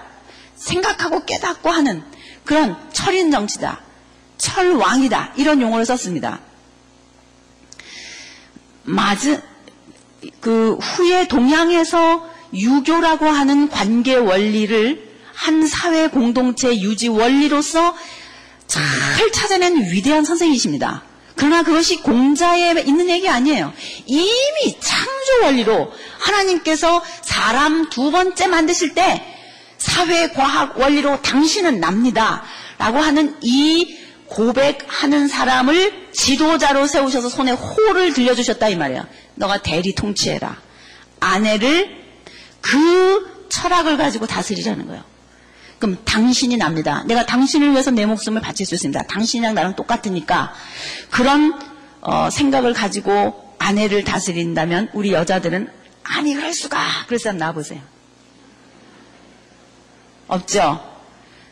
[0.55, 2.01] 생각하고 깨닫고 하는
[2.43, 3.79] 그런 철인 정치다.
[4.39, 5.33] 철왕이다.
[5.35, 6.39] 이런 용어를 썼습니다.
[8.83, 9.39] 마즈,
[10.39, 17.95] 그 후에 동양에서 유교라고 하는 관계 원리를 한 사회 공동체 유지 원리로서
[18.67, 21.03] 잘 찾아낸 위대한 선생이십니다.
[21.41, 23.73] 그러나 그것이 공자에 있는 얘기 아니에요.
[24.05, 29.25] 이미 창조 원리로 하나님께서 사람 두 번째 만드실 때
[29.79, 32.43] 사회 과학 원리로 당신은 납니다.
[32.77, 40.61] 라고 하는 이 고백하는 사람을 지도자로 세우셔서 손에 호를 들려주셨다 이말이에요 너가 대리 통치해라.
[41.21, 41.89] 아내를
[42.61, 45.03] 그 철학을 가지고 다스리자는 거예요.
[45.81, 47.03] 그럼 당신이 납니다.
[47.07, 49.01] 내가 당신을 위해서 내 목숨을 바칠 수 있습니다.
[49.07, 50.53] 당신이랑 나랑 똑같으니까
[51.09, 51.59] 그런
[52.01, 55.69] 어, 생각을 가지고 아내를 다스린다면 우리 여자들은
[56.03, 57.81] 아니 그럴 수가 그래서나보세요
[60.27, 60.90] 없죠?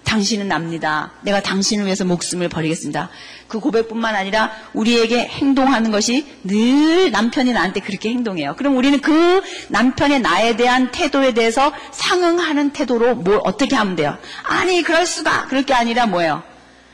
[0.10, 1.12] 당신은 납니다.
[1.22, 3.10] 내가 당신을 위해서 목숨을 버리겠습니다.
[3.48, 8.56] 그 고백뿐만 아니라 우리에게 행동하는 것이 늘 남편이 나한테 그렇게 행동해요.
[8.56, 14.18] 그럼 우리는 그 남편의 나에 대한 태도에 대해서 상응하는 태도로 뭘 어떻게 하면 돼요?
[14.46, 16.42] 아니 그럴 수가 그럴게 아니라 뭐예요?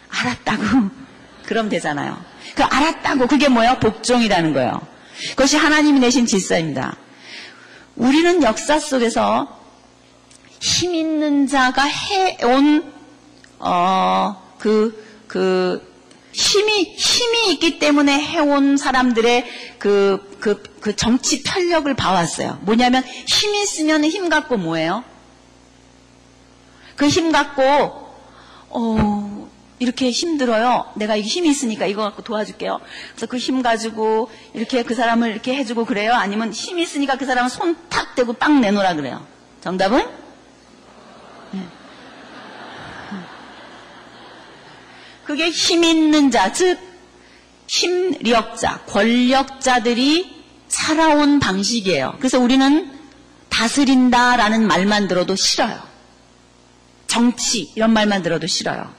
[0.10, 0.64] 알았다고
[1.48, 2.18] 그럼 되잖아요.
[2.54, 3.78] 그 알았다고 그게 뭐예요?
[3.80, 4.82] 복종이라는 거예요.
[5.30, 6.98] 그것이 하나님이 내신 질서입니다.
[7.96, 9.62] 우리는 역사 속에서
[10.60, 12.94] 힘 있는 자가 해온
[13.66, 15.96] 어그그 그
[16.32, 19.46] 힘이 힘이 있기 때문에 해온 사람들의
[19.80, 22.60] 그 그, 그 정치 편력을 봐왔어요.
[22.62, 25.04] 뭐냐면 힘이 있으면 힘 갖고 뭐예요?
[26.96, 27.62] 그 힘 갖고
[28.70, 29.50] 어
[29.80, 30.92] 이렇게 힘들어요.
[30.96, 32.80] 내가 이게 힘이 있으니까 이거 갖고 도와줄게요.
[33.12, 36.14] 그래서 그 힘 가지고 이렇게 그 사람을 이렇게 해주고 그래요.
[36.14, 39.26] 아니면 힘이 있으니까 그 사람은 손탁 대고 빵 내놓으라 그래요.
[39.64, 40.25] 정답은
[45.26, 46.80] 그게 힘 있는 자, 즉
[47.68, 50.34] 힘력자, 권력자들이
[50.68, 52.16] 살아온 방식이에요.
[52.20, 52.92] 그래서 우리는
[53.50, 55.82] 다스린다라는 말만 들어도 싫어요.
[57.08, 58.94] 정치 이런 말만 들어도 싫어요.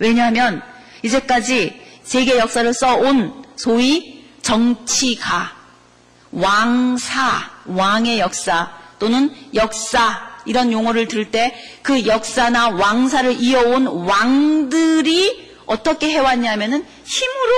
[0.00, 0.62] 왜냐하면
[1.04, 5.52] 이제까지 세계 역사를 써 온 소위 정치가,
[6.32, 16.10] 왕사, 왕의 역사 또는 역사 이런 용어를 들 때 그 역사나 왕사를 이어온 왕들이 어떻게
[16.10, 17.52] 해왔냐면은 힘으로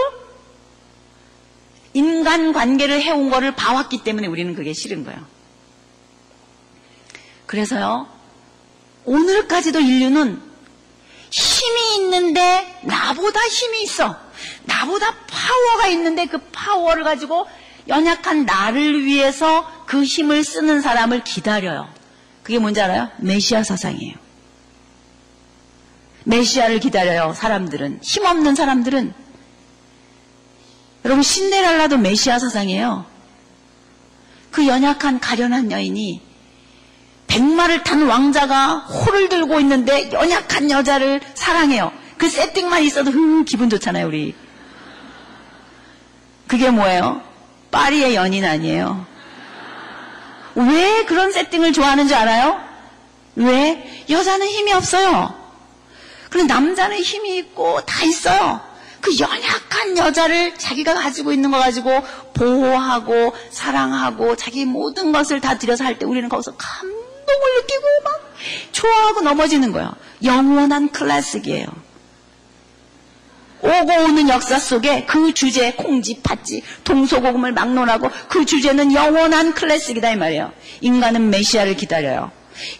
[1.94, 5.18] 인간 관계를 해온 거를 봐왔기 때문에 우리는 그게 싫은 거예요.
[7.46, 8.06] 그래서요,
[9.06, 10.40] 오늘까지도 인류는
[11.30, 14.14] 힘이 있는데 나보다 힘이 있어.
[14.64, 17.46] 나보다 파워가 있는데 그 파워를 가지고
[17.88, 21.88] 연약한 나를 위해서 그 힘을 쓰는 사람을 기다려요.
[22.48, 23.10] 그게 뭔지 알아요?
[23.18, 24.14] 메시아 사상이에요.
[26.24, 27.98] 메시아를 기다려요, 사람들은.
[28.02, 29.12] 힘없는 사람들은.
[31.04, 33.04] 여러분, 신데렐라도 메시아 사상이에요.
[34.50, 36.22] 그 연약한 가련한 여인이
[37.26, 41.92] 백마를 탄 왕자가 호를 들고 있는데 연약한 여자를 사랑해요.
[42.16, 44.34] 그 세팅만 있어도 흥 기분 좋잖아요, 우리.
[46.46, 47.20] 그게 뭐예요?
[47.72, 49.04] 파리의 연인 아니에요.
[50.58, 52.60] 왜 그런 세팅을 좋아하는지 알아요?
[53.36, 54.04] 왜?
[54.10, 55.32] 여자는 힘이 없어요.
[56.30, 58.60] 그런데 남자는 힘이 있고 다 있어요.
[59.00, 62.02] 그 연약한 여자를 자기가 가지고 있는 거 가지고
[62.34, 68.28] 보호하고 사랑하고 자기 모든 것을 다 들여서 할 때 우리는 거기서 감동을 느끼고 막
[68.72, 69.94] 좋아하고 넘어지는 거예요.
[70.24, 71.66] 영원한 클래식이에요.
[73.60, 80.16] 오고 오는 역사 속에 그 주제의 콩지, 팥지, 동서고금을 막론하고 그 주제는 영원한 클래식이다 이
[80.16, 80.52] 말이에요.
[80.80, 82.30] 인간은 메시아를 기다려요.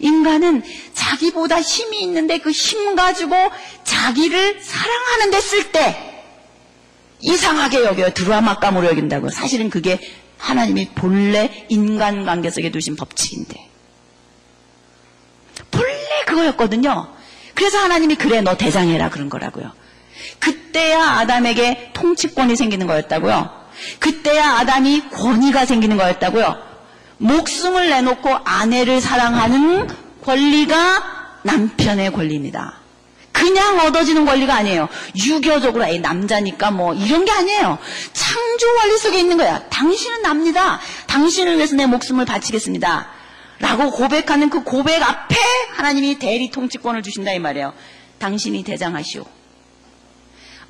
[0.01, 0.63] 인간은
[0.95, 3.35] 자기보다 힘이 있는데 그 힘 가지고
[3.85, 6.25] 자기를 사랑하는 데 쓸 때
[7.21, 8.13] 이상하게 여겨요.
[8.15, 9.27] 드라마감으로 여긴다고.
[9.27, 9.99] 요 사실은 그게
[10.39, 13.69] 하나님이 본래 인간 관계 속에 두신 법칙인데.
[15.73, 17.13] 본래 그거였거든요.
[17.55, 19.73] 그래서 하나님이 그래 너 대장해라 그런 거라고요.
[20.39, 23.51] 그때야 아담에게 통치권이 생기는 거였다고요.
[23.99, 26.69] 그때야 아담이 권위가 생기는 거였다고요.
[27.19, 29.89] 목숨을 내놓고 아내를 사랑하는
[30.25, 32.75] 권리가 남편의 권리입니다.
[33.33, 34.89] 그냥 얻어지는 권리가 아니에요.
[35.17, 37.79] 유교적으로 아예 남자니까 뭐 이런 게 아니에요.
[38.13, 39.63] 창조 원리 속에 있는 거야.
[39.71, 40.81] 당신은 납니다.
[41.07, 43.09] 당신을 위해서 내 목숨을 바치겠습니다.
[43.61, 45.37] 라고 고백하는 그 고백 앞에
[45.75, 47.73] 하나님이 대리 통치권을 주신다 이 말이에요.
[48.19, 49.25] 당신이 대장하시오.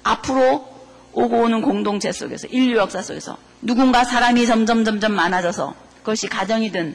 [0.03, 0.76] 앞으로
[1.12, 6.94] 오고 오는 공동체 속에서 인류 역사 속에서 누군가 사람이 점점 점점 많아져서 그것이 가정이든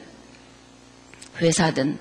[1.38, 1.98] 회사든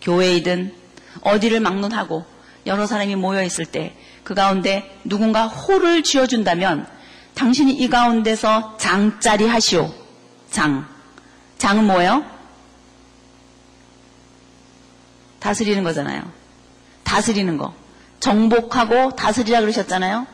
[0.00, 0.74] 교회이든
[1.22, 2.24] 어디를 막론하고
[2.66, 6.86] 여러 사람이 모여 있을 때 그 가운데 누군가 호를 쥐어준다면
[7.34, 9.92] 당신이 이 가운데서 장짜리 하시오.
[10.48, 10.86] 장.
[11.58, 12.24] 장은 뭐예요?
[15.40, 16.22] 다스리는 거잖아요.
[17.02, 17.74] 다스리는 거.
[18.22, 20.26] 정복하고 다스리라 그러셨잖아요.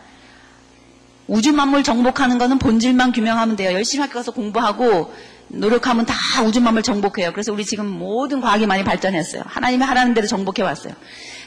[1.26, 3.72] 우주 만물 정복하는 거는 본질만 규명하면 돼요.
[3.72, 5.12] 열심히 학교 가서 공부하고
[5.48, 6.14] 노력하면 다
[6.44, 7.32] 우주 만물 정복해요.
[7.32, 9.42] 그래서 우리 지금 모든 과학이 많이 발전했어요.
[9.46, 10.94] 하나님이 하라는 대로 정복해 왔어요.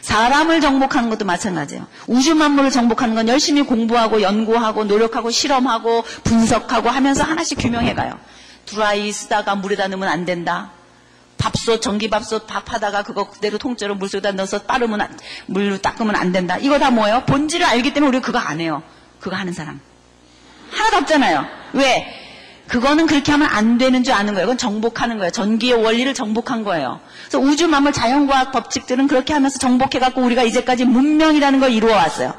[0.02, 1.86] 사람을 정복하는 것도 마찬가지예요.
[2.08, 8.18] 우주 만물을 정복하는 건 열심히 공부하고 연구하고 노력하고 실험하고 분석하고 하면서 하나씩 규명해 가요.
[8.66, 10.72] 드라이 쓰다가 물에다 넣으면 안 된다.
[11.42, 15.18] 밥솥, 전기밥솥 밥하다가 그거 그대로 통째로 물속에다 넣어서 빠르면 안,
[15.48, 16.58] 물로 닦으면 안 된다.
[16.62, 17.24] 이거 다 뭐예요?
[17.26, 18.84] 본질을 알기 때문에 우리가 그거 안 해요.
[19.20, 19.80] 그거 하는 사람.
[20.72, 21.44] 하나도 없잖아요.
[21.74, 22.08] 왜?
[22.68, 24.46] 그거는 그렇게 하면 안 되는 줄 아는 거예요.
[24.46, 25.32] 그건 정복하는 거예요.
[25.32, 27.02] 전기의 원리를 정복한 거예요.
[27.24, 32.34] 그래서 우주 만물 자연과학 법칙들은 그렇게 하면서 정복해갖고 우리가 이제까지 문명이라는 걸 이루어왔어요.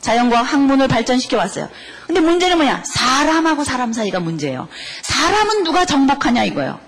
[0.00, 1.68] 자연과학 학문을 발전시켜 왔어요.
[2.06, 2.84] 근데 문제는 뭐냐?
[2.84, 4.68] 사람하고 사람 사이가 문제예요.
[5.02, 6.78] 사람은 누가 정복하냐 이거예요.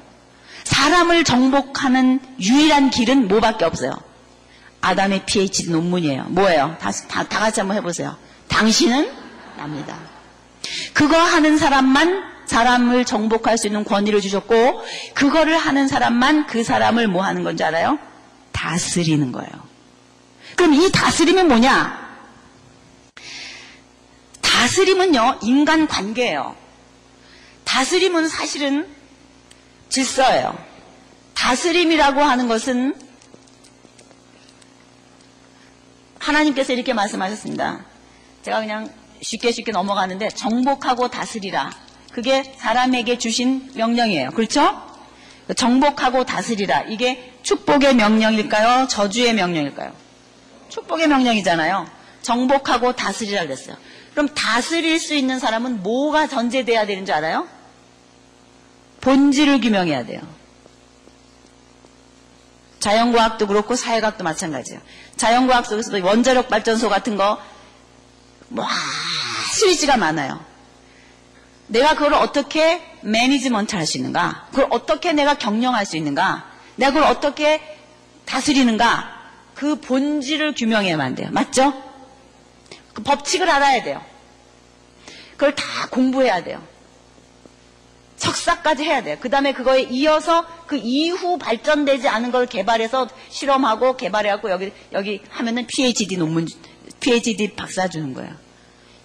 [0.67, 3.93] 사람을 정복하는 유일한 길은 뭐밖에 없어요.
[4.81, 6.25] 아담의 PhD 논문이에요.
[6.31, 6.77] 뭐예요?
[6.81, 8.17] 다 다, 다 같이 한번 해보세요.
[8.49, 9.09] 당신은
[9.57, 9.97] 납니다.
[10.93, 14.83] 그거 하는 사람만 사람을 정복할 수 있는 권위를 주셨고
[15.15, 17.99] 그거를 하는 사람만 그 사람을 뭐 하는 건지 알아요?
[18.51, 19.49] 다스리는 거예요.
[20.57, 22.07] 그럼 이 다스림은 뭐냐?
[24.41, 26.57] 다스림은요 인간 관계예요.
[27.65, 28.96] 다스림은 사실은
[29.89, 30.57] 질서예요.
[31.35, 32.95] 다스림이라고 하는 것은
[36.19, 37.85] 하나님께서 이렇게 말씀하셨습니다.
[38.43, 38.89] 제가 그냥
[39.23, 41.71] 쉽게 쉽게 넘어가는데 정복하고 다스리라.
[42.13, 44.31] 그게 사람에게 주신 명령이에요.
[44.31, 44.83] 그렇죠?
[45.55, 46.83] 정복하고 다스리라.
[46.89, 48.89] 이게 축복의 명령일까요?
[48.89, 49.93] 저주의 명령일까요?
[50.69, 51.87] 축복의 명령이잖아요.
[52.23, 53.77] 정복하고 다스리라 그랬어요.
[54.13, 57.47] 그럼 다스릴 수 있는 사람은 뭐가 전제돼야 되는 줄 알아요?
[59.07, 60.21] 본질을 규명해야 돼요.
[62.81, 64.81] 자연과학도 그렇고 사회과학도 마찬가지예요.
[65.17, 67.43] 자연과학 속에서도 원자력 발전소 같은 거, 와,
[68.49, 68.65] 뭐
[69.55, 70.45] 스위치가 많아요.
[71.69, 74.49] 내가 그걸 어떻게 매니지먼트 할 수 있는가?
[74.51, 76.45] 그걸 어떻게 내가 경영할 수 있는가?
[76.75, 77.61] 내가 그걸 어떻게
[78.25, 79.15] 다스리는가?
[79.55, 81.29] 그 본질을 규명해야만 돼요.
[81.31, 81.73] 맞죠?
[82.93, 84.03] 그 법칙을 알아야 돼요.
[85.33, 86.61] 그걸 다 공부해야 돼요.
[88.17, 89.17] 석사까지 해야 돼요.
[89.21, 95.67] 그 다음에 그거에 이어서 그 이후 발전되지 않은 걸 개발해서 실험하고 개발해갖고 여기, 여기 하면은
[95.67, 96.49] PhD 논문,
[97.01, 98.31] PhD 박사 주는 거예요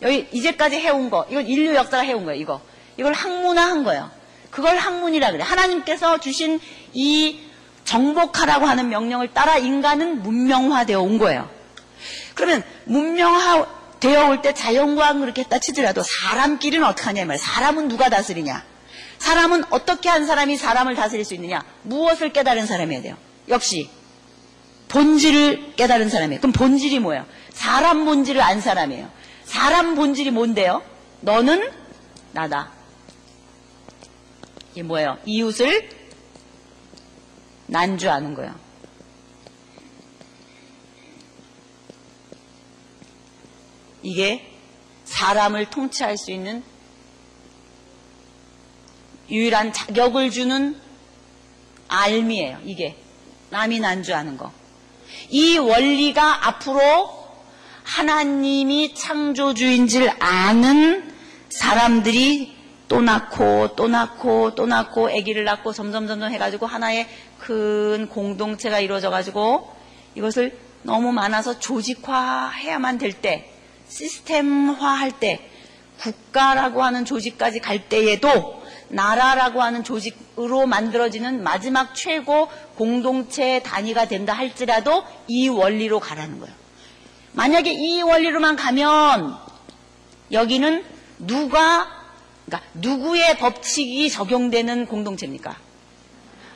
[0.02, 2.62] 여기 이제까지 해온 거, 이건 인류 역사가 해온 거예요 이거.
[2.98, 4.10] 이걸 학문화 한 거예요.
[4.50, 5.42] 그걸 학문이라 그래.
[5.42, 6.60] 요 하나님께서 주신
[6.94, 7.40] 이
[7.86, 11.50] 정복하라고 하는 명령을 따라 인간은 문명화되어 온 거예요.
[12.34, 13.68] 그러면 문명화
[14.00, 18.64] 되어 올 때 자연과학 그렇게 했다 치더라도 사람끼리는 어떻게 하냐 이말이에요 사람은 누가 다스리냐?
[19.22, 21.64] 사람은 어떻게 한 사람이 사람을 다스릴 수 있느냐?
[21.84, 23.18] 무엇을 깨달은 사람이어야 돼요.
[23.50, 23.90] 역시
[24.88, 26.42] 본질을 깨달은 사람이에요.
[26.42, 27.26] 그럼 본질이 뭐예요?
[27.54, 29.10] 사람 본질을 안 사람이에요.
[29.46, 30.82] 사람 본질이 뭔데요?
[31.22, 31.70] 너는
[32.34, 32.72] 나다.
[34.74, 35.18] 이게 뭐예요?
[35.26, 35.88] 이웃을
[37.68, 38.54] 난 줄 아는 거예요.
[44.04, 44.50] 이게
[45.06, 46.64] 사람을 통치할 수 있는
[49.32, 50.76] 유일한 자격을 주는
[51.88, 52.60] 알미예요.
[52.66, 52.96] 이게
[53.50, 54.52] 남이 난주하는 거.
[55.30, 57.10] 이 원리가 앞으로
[57.84, 61.14] 하나님이 창조주인지를 아는
[61.50, 62.56] 사람들이
[62.88, 67.08] 또 낳고 또 낳고 또 낳고 아기를 낳고 점점 점점 해가지고 하나의
[67.40, 69.74] 큰 공동체가 이루어져가지고
[70.16, 73.50] 이것을 너무 많아서 조직화해야만 될 때,
[73.88, 75.48] 시스템화할 때,
[76.00, 78.61] 국가라고 하는 조직까지 갈 때에도
[78.92, 86.54] 나라라고 하는 조직으로 만들어지는 마지막 최고 공동체 단위가 된다 할지라도 이 원리로 가라는 거예요.
[87.34, 89.38] 만약에 이 원리로만 가면
[90.32, 90.86] 여기는
[91.20, 91.88] 누가
[92.46, 95.56] 그러니까 누구의 법칙이 적용되는 공동체입니까?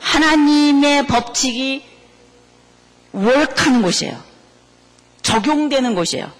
[0.00, 1.84] 하나님의 법칙이
[3.12, 4.22] 월크하는 곳이에요.
[5.22, 6.30] 적용되는 곳이에요.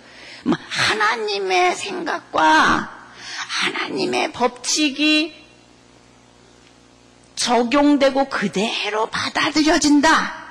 [0.44, 2.94] 뭐 하나님의 생각과
[3.48, 5.35] 하나님의 법칙이
[7.36, 10.44] 적용되고 그대로 받아들여진다.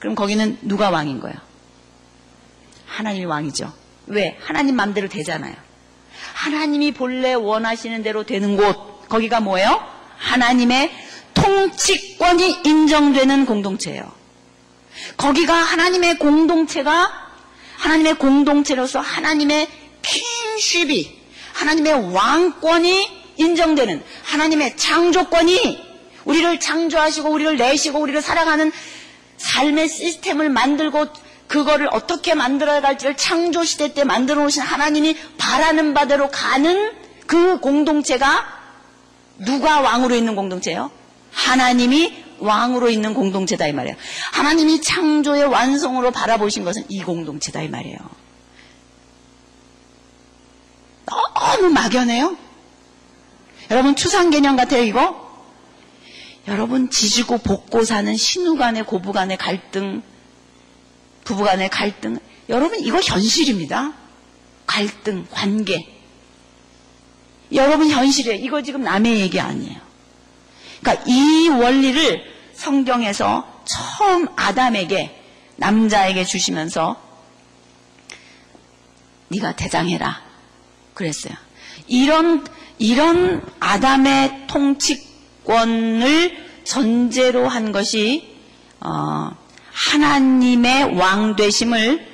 [0.00, 1.36] 그럼 거기는 누가 왕인 거예요?
[2.86, 3.72] 하나님이 왕이죠.
[4.08, 4.36] 왜?
[4.42, 5.54] 하나님 마음대로 되잖아요.
[6.34, 9.08] 하나님이 본래 원하시는 대로 되는 곳.
[9.08, 9.80] 거기가 뭐예요?
[10.18, 10.90] 하나님의
[11.34, 14.02] 통치권이 인정되는 공동체예요.
[15.16, 17.10] 거기가 하나님의 공동체가
[17.78, 19.68] 하나님의 공동체로서 하나님의
[20.02, 21.20] 킹쉽이
[21.54, 25.91] 하나님의 왕권이 인정되는 하나님의 창조권이
[26.24, 28.72] 우리를 창조하시고 우리를 내시고 우리를 사랑하는
[29.38, 31.06] 삶의 시스템을 만들고
[31.48, 36.92] 그거를 어떻게 만들어야 할지를 창조시대 때 만들어 놓으신 하나님이 바라는 바대로 가는
[37.26, 38.46] 그 공동체가
[39.38, 40.90] 누가 왕으로 있는 공동체예요?
[41.32, 43.96] 하나님이 왕으로 있는 공동체다 이 말이에요.
[44.32, 47.98] 하나님이 창조의 완성으로 바라보신 것은 이 공동체다 이 말이에요.
[51.06, 52.36] 너무 막연해요.
[53.70, 55.21] 여러분 추상 개념 같아요 이거?
[56.48, 60.02] 여러분 지지고 볶고 사는 신우 간의 고부 간의 갈등,
[61.24, 62.18] 부부 간의 갈등.
[62.48, 63.92] 여러분 이거 현실입니다.
[64.66, 65.78] 갈등, 관계.
[67.54, 69.80] 여러분 현실에 이거 지금 남의 얘기 아니에요.
[70.80, 72.22] 그러니까 이 원리를
[72.54, 75.20] 성경에서 처음 아담에게
[75.56, 77.00] 남자에게 주시면서
[79.28, 80.20] 네가 대장해라
[80.94, 81.34] 그랬어요.
[81.86, 82.44] 이런
[82.78, 85.11] 이런 아담의 통치
[85.46, 88.36] 권을 전제로 한 것이
[88.80, 89.30] 어,
[89.72, 92.06] 하나님의 왕 되심을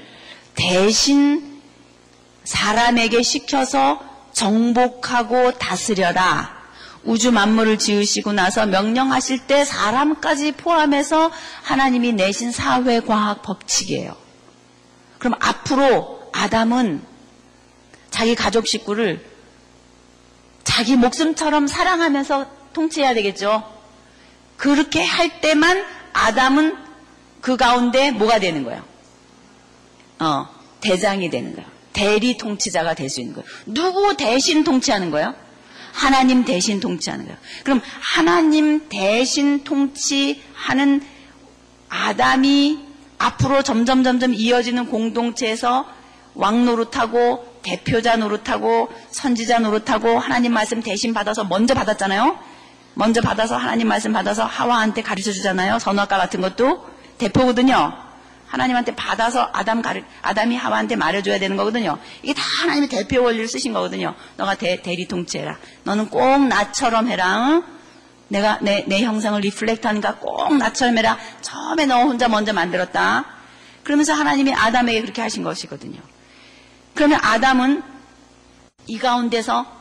[0.54, 1.60] 대신
[2.44, 4.00] 사람에게 시켜서
[4.32, 6.56] 정복하고 다스려라.
[7.04, 11.30] 우주 만물을 지으시고 나서 명령하실 때 사람까지 포함해서
[11.62, 14.16] 하나님이 내신 사회 과학 법칙이에요.
[15.18, 17.02] 그럼 앞으로 아담은
[18.10, 19.24] 자기 가족 식구를
[20.64, 23.64] 자기 목숨처럼 사랑하면서 통치해야 되겠죠.
[24.56, 26.76] 그렇게 할 때만 아담은
[27.40, 28.82] 그 가운데 뭐가 되는 거예요?
[30.20, 30.46] 어,
[30.80, 31.68] 대장이 되는 거예요.
[31.92, 33.48] 대리 통치자가 될 수 있는 거예요.
[33.66, 35.34] 누구 대신 통치하는 거예요?
[35.92, 37.38] 하나님 대신 통치하는 거예요.
[37.64, 41.02] 그럼 하나님 대신 통치하는
[41.88, 42.78] 아담이
[43.18, 45.86] 앞으로 점점 점점 이어지는 공동체에서
[46.34, 52.38] 왕 노릇하고 대표자 노릇하고 선지자 노릇하고 하나님 말씀 대신 받아서 먼저 받았잖아요.
[52.98, 55.78] 먼저 받아서 하나님 말씀 받아서 하와한테 가르쳐 주잖아요.
[55.78, 56.84] 선악과 같은 것도
[57.18, 57.96] 대포거든요.
[58.48, 61.96] 하나님한테 받아서 아담 가르, 아담이 하와한테 말해줘야 되는 거거든요.
[62.24, 64.16] 이게 다 하나님의 대표 원리를 쓰신 거거든요.
[64.36, 65.58] 너가 대, 대리 통치해라.
[65.84, 67.50] 너는 꼭 나처럼 해라.
[67.50, 67.62] 응?
[68.26, 71.18] 내가 내, 내 형상을 리플렉트 하니까 꼭 나처럼 해라.
[71.40, 73.26] 처음에 너 혼자 먼저 만들었다.
[73.84, 76.00] 그러면서 하나님이 아담에게 그렇게 하신 것이거든요.
[76.94, 77.80] 그러면 아담은
[78.88, 79.77] 이 가운데서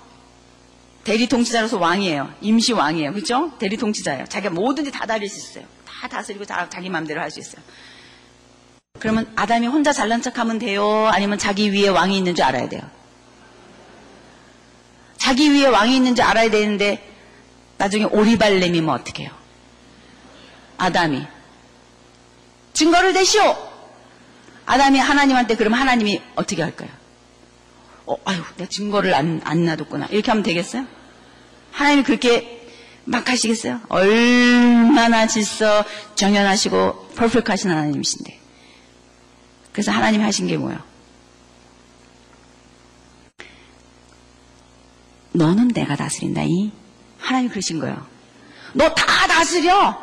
[1.07, 2.33] 대리 통치자로서 왕이에요.
[2.41, 3.13] 임시 왕이에요.
[3.13, 3.39] 그죠?
[3.53, 4.25] 렇 대리 통치자예요.
[4.25, 5.63] 자기가 뭐든지 다 다릴 수 있어요.
[5.87, 7.61] 다 다스리고 다 자기 마음대로 할 수 있어요.
[8.99, 11.07] 그러면 아담이 혼자 잘난 척하면 돼요?
[11.07, 12.81] 아니면 자기 위에 왕이 있는 줄 알아야 돼요?
[15.15, 17.09] 자기 위에 왕이 있는 줄 알아야 되는데
[17.77, 19.31] 나중에 오리발렘이면 뭐 어떻게 해요?
[20.77, 21.25] 아담이
[22.73, 23.55] 증거를 대시오.
[24.65, 26.89] 아담이 하나님한테 그럼 하나님이 어떻게 할까요?
[28.07, 30.07] 어, 아유, 나 증거를 안, 안 놔뒀구나.
[30.07, 30.85] 이렇게 하면 되겠어요?
[31.73, 32.69] 하나님이 그렇게
[33.03, 33.81] 막 하시겠어요?
[33.89, 35.83] 얼마나 질서
[36.15, 38.39] 정연하시고 퍼펙트하신 하나님이신데.
[39.73, 40.79] 그래서 하나님 하신 게 뭐예요?
[45.33, 46.43] 너는 내가 다스린다.
[46.45, 46.71] 이
[47.19, 48.07] 하나님 그러신 거예요.
[48.73, 50.01] 너 다 다스려.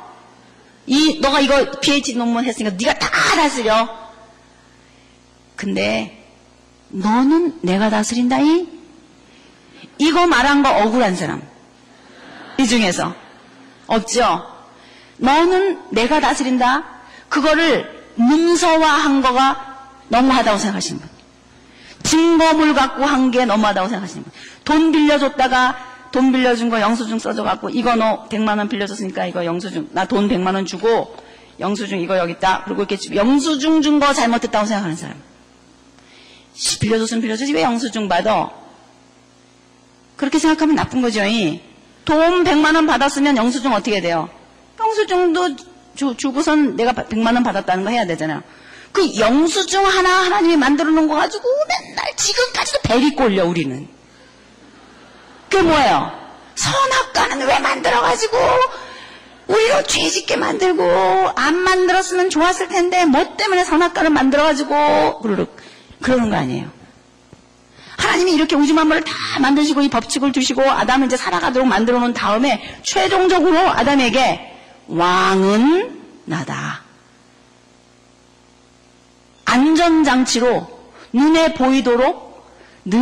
[0.86, 4.10] 이 너가 이거 PhD 논문 했으니까 네가 다 다스려.
[5.56, 6.23] 근데
[6.94, 8.68] 너는 내가 다스린다이?
[9.98, 11.42] 이거 말한 거 억울한 사람.
[12.58, 13.12] 이 중에서.
[13.86, 14.46] 없죠?
[15.18, 16.84] 너는 내가 다스린다?
[17.28, 21.10] 그거를 문서화한 거가 너무하다고 생각하시는 분.
[22.04, 24.32] 증거물 갖고 한 게 너무하다고 생각하시는 분.
[24.64, 25.76] 돈 빌려줬다가
[26.12, 30.54] 돈 빌려준 거 영수증 써줘갖고 이거 너 100만 원 빌려줬으니까 이거 영수증 나 돈 100만
[30.54, 31.16] 원 주고
[31.58, 32.62] 영수증 이거 여기 있다.
[32.66, 35.16] 그리고 이렇게 영수증 준 거잘못했다고 생각하는 사람.
[36.80, 38.50] 빌려줬으면 빌려줘지왜 영수증 받아?
[40.16, 41.24] 그렇게 생각하면 나쁜 거죠.
[41.24, 41.60] 이.
[42.04, 44.28] 돈 100만 원 받았으면 영수증 어떻게 돼요?
[44.78, 45.56] 영수증도
[45.96, 48.42] 주, 주고선 내가 100만 원 받았다는 거 해야 되잖아요.
[48.92, 53.88] 그 영수증 하나 하나님이 만들어 놓은 거 가지고 맨날 지금까지도 배리 꼴려 우리는.
[55.50, 56.12] 그게 뭐예요?
[56.54, 58.36] 선악과는 왜 만들어 가지고
[59.48, 60.84] 우리로 죄짓게 만들고
[61.36, 65.56] 안 만들었으면 좋았을 텐데 뭐 때문에 선악과를 만들어 가지고 그르륵
[66.04, 66.70] 그러는 거 아니에요.
[67.96, 72.78] 하나님이 이렇게 우주 만물을 다 만드시고 이 법칙을 주시고 아담을 이제 살아가도록 만들어 놓은 다음에
[72.82, 74.52] 최종적으로 아담에게
[74.88, 76.82] 왕은 나다.
[79.46, 80.68] 안전장치로
[81.14, 82.52] 눈에 보이도록
[82.84, 83.00] 늘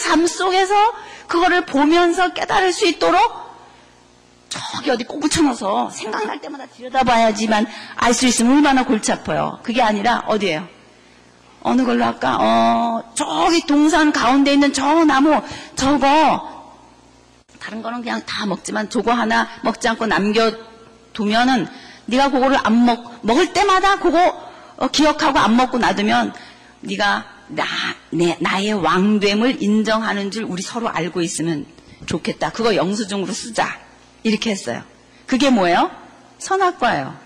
[0.00, 0.74] 삶 속에서
[1.26, 3.18] 그거를 보면서 깨달을 수 있도록
[4.50, 7.66] 저기 어디 꼭 붙여놔서 생각날 때마다 들여다봐야지만
[7.96, 9.58] 알 수 있으면 얼마나 골치 아파요.
[9.62, 10.68] 그게 아니라 어디예요?
[11.66, 12.38] 어느 걸로 할까?
[12.40, 15.42] 어, 저기 동산 가운데 있는 저 나무,
[15.74, 16.76] 저거.
[17.58, 21.66] 다른 거는 그냥 다 먹지만 저거 하나 먹지 않고 남겨두면은
[22.04, 24.16] 네가 그거를 안 먹, 먹을 때마다 그거
[24.76, 26.34] 어, 기억하고 안 먹고 놔두면
[26.82, 27.64] 네가 나,
[28.10, 31.66] 내, 나의 왕됨을 인정하는 줄 우리 서로 알고 있으면
[32.06, 32.52] 좋겠다.
[32.52, 33.76] 그거 영수증으로 쓰자.
[34.22, 34.82] 이렇게 했어요.
[35.26, 35.90] 그게 뭐예요?
[36.38, 37.25] 선악과예요.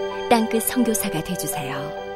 [0.31, 2.10] 땅끝 성교사가 되주세요